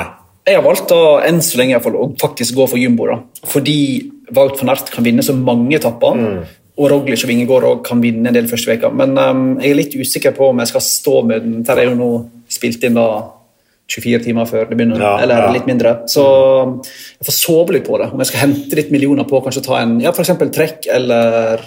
Jeg 0.46 0.60
har 0.60 0.62
valgt 0.62 0.92
å, 0.94 1.00
enn 1.26 1.40
så 1.42 1.58
lenge 1.58 1.72
i 1.72 1.76
hvert 1.76 1.86
fall, 1.88 1.98
å 1.98 2.10
faktisk 2.20 2.54
gå 2.54 2.68
for 2.70 2.78
Jumbo. 2.78 3.08
da. 3.10 3.18
Fordi 3.50 3.78
Wout 4.36 4.60
van 4.60 4.70
Ert 4.74 4.92
kan 4.94 5.06
vinne 5.06 5.24
så 5.26 5.34
mange 5.34 5.78
etapper. 5.78 6.20
Og 6.76 6.90
Roglic 6.92 7.24
og 7.24 7.30
Vingegård 7.32 7.64
også 7.66 7.84
kan 7.88 8.02
vinne 8.04 8.30
en 8.30 8.36
del 8.36 8.46
første 8.50 8.70
veka. 8.70 8.92
Men 8.94 9.16
um, 9.16 9.46
jeg 9.62 9.72
er 9.72 9.78
litt 9.80 9.96
usikker 9.96 10.36
på 10.36 10.50
om 10.52 10.60
jeg 10.62 10.70
skal 10.70 10.84
stå 10.84 11.16
med 11.26 11.42
den. 11.42 11.56
Dette 11.64 11.80
er 11.82 11.90
jo 11.90 11.96
nå 11.98 12.10
spilt 12.52 12.84
inn 12.86 12.98
da 12.98 13.08
24 13.88 14.22
timer 14.24 14.48
før 14.50 14.64
det 14.68 14.76
begynner, 14.78 14.98
Ja, 15.00 15.12
eller 15.22 15.44
ja. 15.46 15.50
litt 15.54 15.66
mindre. 15.68 15.92
Så 16.10 16.24
jeg 16.82 17.26
får 17.28 17.36
sove 17.36 17.76
litt 17.76 17.86
på 17.86 17.98
det. 18.02 18.10
Om 18.12 18.22
jeg 18.22 18.30
skal 18.32 18.42
hente 18.48 18.78
litt 18.78 18.90
millioner 18.94 19.28
på 19.28 19.40
kanskje 19.44 19.62
ta 19.68 19.78
en 19.82 20.00
ja, 20.02 20.10
eksempel 20.10 20.50
trekk 20.54 20.88
eller 20.90 21.62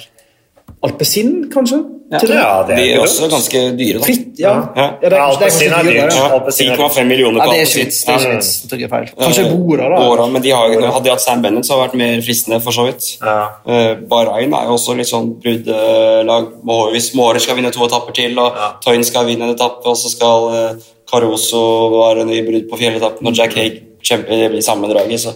alpesin, 0.85 1.47
kanskje? 1.53 1.79
Det? 2.09 2.25
Ja, 2.33 2.63
det 2.65 2.75
De 2.75 2.85
er 2.89 2.95
er 2.95 3.03
også 3.03 3.27
ganske 3.29 3.59
dyre, 3.77 3.99
da. 3.99 4.05
Fitt, 4.07 4.39
ja. 4.41 4.53
Ja. 4.75 4.85
ja 5.03 5.09
Ja, 5.09 5.25
er, 5.29 5.45
er 5.45 5.73
er 5.77 5.83
dyrt. 5.85 6.15
Ja. 6.15 6.23
Er 6.39 6.87
10,5 6.89 7.03
millioner 7.05 7.43
på 7.43 7.51
det 7.51 7.59
er 7.59 7.67
Alpecin. 7.69 8.69
Det 8.69 8.73
er 8.73 8.79
ikke 8.79 8.89
Ja. 8.89 9.25
Kanskje 9.25 9.43
Bora, 9.51 9.89
da. 9.89 9.99
Bora, 10.01 10.25
men 10.27 10.41
de 10.41 10.49
har, 10.49 10.73
hadde 10.73 11.03
de 11.05 11.11
hatt 11.13 11.21
Sam 11.21 11.43
Bennett, 11.43 11.67
så 11.67 11.77
hadde 11.77 11.83
det 11.83 11.89
vært 11.91 11.99
mer 12.01 12.23
fristende, 12.25 12.61
for 12.65 12.71
så 12.71 12.87
vidt. 12.87 13.09
Ja. 13.21 13.35
Eh, 13.67 13.95
Bahrain 14.09 14.53
er 14.53 14.65
jo 14.65 14.77
også 14.79 14.95
litt 14.97 15.11
sånn 15.11 15.35
bruddlag. 15.43 16.49
Hvis 16.95 17.11
Mårer 17.13 17.39
skal 17.45 17.59
vinne 17.59 17.71
to 17.71 17.85
etapper 17.85 18.17
til, 18.17 18.39
og 18.39 18.57
Ja. 18.57 18.71
Toyn 18.81 19.03
skal 19.05 19.25
vinne 19.29 19.45
en 19.45 19.53
etappe, 19.53 19.85
og 19.85 19.95
så 19.95 20.09
skal 20.09 20.49
uh, 20.49 20.89
Caruso 21.11 21.61
være 21.93 22.25
i 22.33 22.41
brudd 22.41 22.69
på 22.71 22.77
fjelletappen, 22.81 23.27
og 23.27 23.37
Jack 23.37 23.53
Haig 23.53 23.83
kjemper 24.01 24.33
i 24.33 24.49
blir 24.49 24.65
samme 24.65 24.89
draget. 24.89 25.29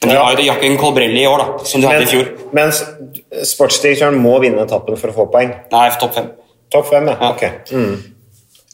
Men 0.00 0.14
de 0.14 0.16
har 0.16 0.36
jo 0.40 0.46
Jakken 0.48 0.78
Colbrelli 0.80 1.22
i 1.22 1.28
år, 1.28 1.42
da, 1.42 1.64
som 1.68 1.82
de 1.82 1.86
hadde 1.90 2.06
i 2.06 2.08
fjor. 2.08 2.30
men 2.56 2.68
s- 2.72 2.84
sportsdirektøren 3.52 4.16
må 4.20 4.38
vinne 4.40 4.62
etappen 4.64 4.96
for 4.96 5.12
å 5.12 5.16
få 5.18 5.26
poeng. 5.32 5.52
Nei, 5.72 5.84
topp 6.00 6.14
fem. 6.16 6.30
Topp 6.72 6.88
fem, 6.88 7.06
ja. 7.12 7.16
Ja. 7.20 7.30
Ok. 7.34 7.44
Mm. 7.74 7.94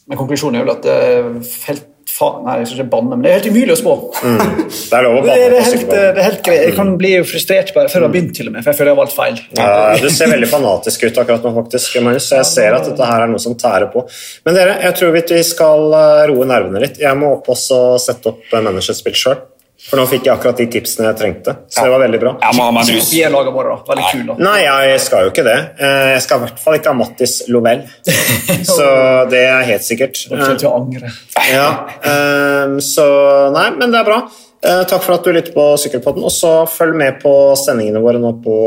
Men 0.07 0.17
konklusjonen 0.21 0.61
er 0.61 0.63
vel 0.65 0.75
at 0.77 0.81
det 0.87 0.97
er 1.03 1.29
helt 1.67 1.85
Nei, 2.17 2.53
jeg 2.63 2.67
skal 2.71 2.79
ikke 2.79 2.89
banne, 2.89 3.09
men 3.13 3.21
det 3.21 3.29
er 3.29 3.35
helt 3.37 3.49
umulig 3.51 3.73
å 3.75 3.77
spå. 3.77 3.91
Det 4.23 4.95
er 4.97 5.03
lov 5.05 5.17
å 5.19 5.21
Det, 5.27 5.33
er, 5.35 5.51
det, 5.51 5.59
banne 5.59 5.59
er 5.59 5.65
helt, 5.67 5.89
det 5.91 5.99
er 6.07 6.25
helt 6.25 6.39
greit. 6.47 6.61
Jeg 6.63 6.73
kan 6.79 6.93
bli 6.97 7.11
frustrert 7.29 7.73
bare 7.75 7.91
før 7.91 7.99
jeg 7.99 8.07
har 8.07 8.13
begynt, 8.15 8.31
til 8.39 8.47
og 8.49 8.53
med, 8.55 8.63
for 8.63 8.71
jeg 8.71 8.77
føler 8.79 8.89
jeg 8.89 8.95
har 8.95 9.01
valgt 9.03 9.13
feil. 9.19 9.41
Ja, 9.59 9.67
du 10.01 10.07
ser 10.15 10.31
veldig 10.31 10.49
fanatisk 10.49 11.03
ut 11.05 11.19
akkurat 11.21 11.45
nå, 11.45 11.51
faktisk, 11.59 11.99
Magnus, 12.01 12.25
så 12.31 12.39
jeg 12.39 12.47
ser 12.49 12.77
at 12.79 12.87
dette 12.89 13.05
her 13.11 13.25
er 13.27 13.29
noe 13.29 13.43
som 13.43 13.53
tærer 13.59 13.91
på. 13.93 14.01
Men 14.47 14.57
dere, 14.57 14.79
jeg 14.87 14.95
tror 14.97 15.13
vi 15.13 15.43
skal 15.51 15.93
eh, 15.99 16.23
roe 16.31 16.47
nervene 16.49 16.81
litt. 16.87 16.97
Jeg 17.03 17.19
må 17.21 17.35
opp 17.35 17.51
og 17.53 17.59
sette 18.01 18.31
opp 18.33 18.49
eh, 18.49 18.65
managerspill 18.65 19.19
sjøl. 19.21 19.37
For 19.77 19.99
nå 19.99 20.07
fikk 20.09 20.25
jeg 20.25 20.33
akkurat 20.33 20.57
de 20.57 20.65
tipsene 20.73 21.05
jeg 21.11 21.17
trengte, 21.19 21.53
så 21.69 21.83
det 21.85 21.91
var 21.93 22.01
veldig 22.01 22.19
bra. 22.23 22.31
Ja, 22.41 22.49
man, 22.57 22.73
man, 22.73 22.87
Ikke 22.87 22.97
brus. 22.97 23.11
kopier 23.11 23.29
da. 23.69 23.75
Veldig 23.91 24.07
kul, 24.09 24.23
da. 24.31 24.35
Nei, 24.47 24.55
jeg 24.65 25.03
skal 25.05 25.27
jo 25.27 25.31
ikke 25.31 25.45
det. 25.45 25.57
Eh, 25.77 26.07
Jeg 26.15 26.23
skal 26.25 26.39
i 26.41 26.45
hvert 26.47 26.63
fall 26.63 26.77
ikke 26.79 26.89
ha 26.93 26.97
Mattis 26.97 27.35
Lovell. 27.53 27.83
Så 28.73 28.87
det 29.29 29.43
er 29.45 29.67
helt 29.69 29.85
sikkert. 29.85 30.17
Dere 30.31 30.41
kommer 30.41 30.59
til 30.63 30.69
å 30.71 30.73
angre. 30.81 31.11
Ja, 31.51 31.67
ehm, 32.09 32.77
så 32.83 33.05
Nei, 33.53 33.67
men 33.77 33.93
det 33.93 34.01
er 34.01 34.07
bra. 34.09 34.17
Eh, 34.65 34.83
takk 34.89 35.05
for 35.05 35.13
at 35.19 35.23
du 35.23 35.31
lytter 35.31 35.53
på 35.55 35.67
Sykkelpodden. 35.79 36.25
Og 36.25 36.33
så 36.33 36.55
følg 36.67 36.97
med 36.97 37.21
på 37.21 37.33
sendingene 37.61 38.01
våre 38.03 38.19
nå 38.19 38.33
på 38.43 38.57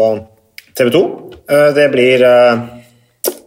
TV 0.78 0.92
2. 0.94 1.02
Eh, 1.50 1.70
det 1.76 1.88
blir 1.92 2.22
eh, 2.24 2.62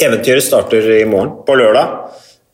Eventyret 0.03 0.43
starter 0.43 0.83
i 0.99 1.05
morgen, 1.07 1.37
på 1.47 1.55
lørdag. 1.57 1.95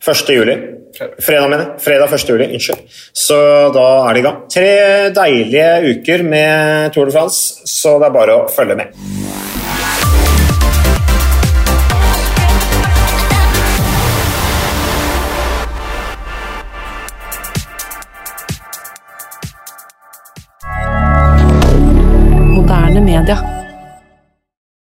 1. 0.05 0.29
juli. 0.37 0.55
Fredag, 0.99 1.47
mener 1.49 1.63
jeg. 1.63 1.81
Fredag 1.85 2.13
1. 2.17 2.29
juli. 2.33 2.49
Unnskyld. 2.57 2.97
Så 3.25 3.37
da 3.75 3.85
er 4.09 4.17
det 4.17 4.23
i 4.23 4.27
gang. 4.27 4.41
Tre 4.51 4.69
deilige 5.15 5.69
uker 5.93 6.25
med 6.27 6.91
Tour 6.95 7.07
de 7.09 7.15
France, 7.15 7.63
så 7.69 7.97
det 8.01 8.09
er 8.09 8.17
bare 8.19 8.41
å 8.41 8.49
følge 8.51 8.79
med. 8.79 9.48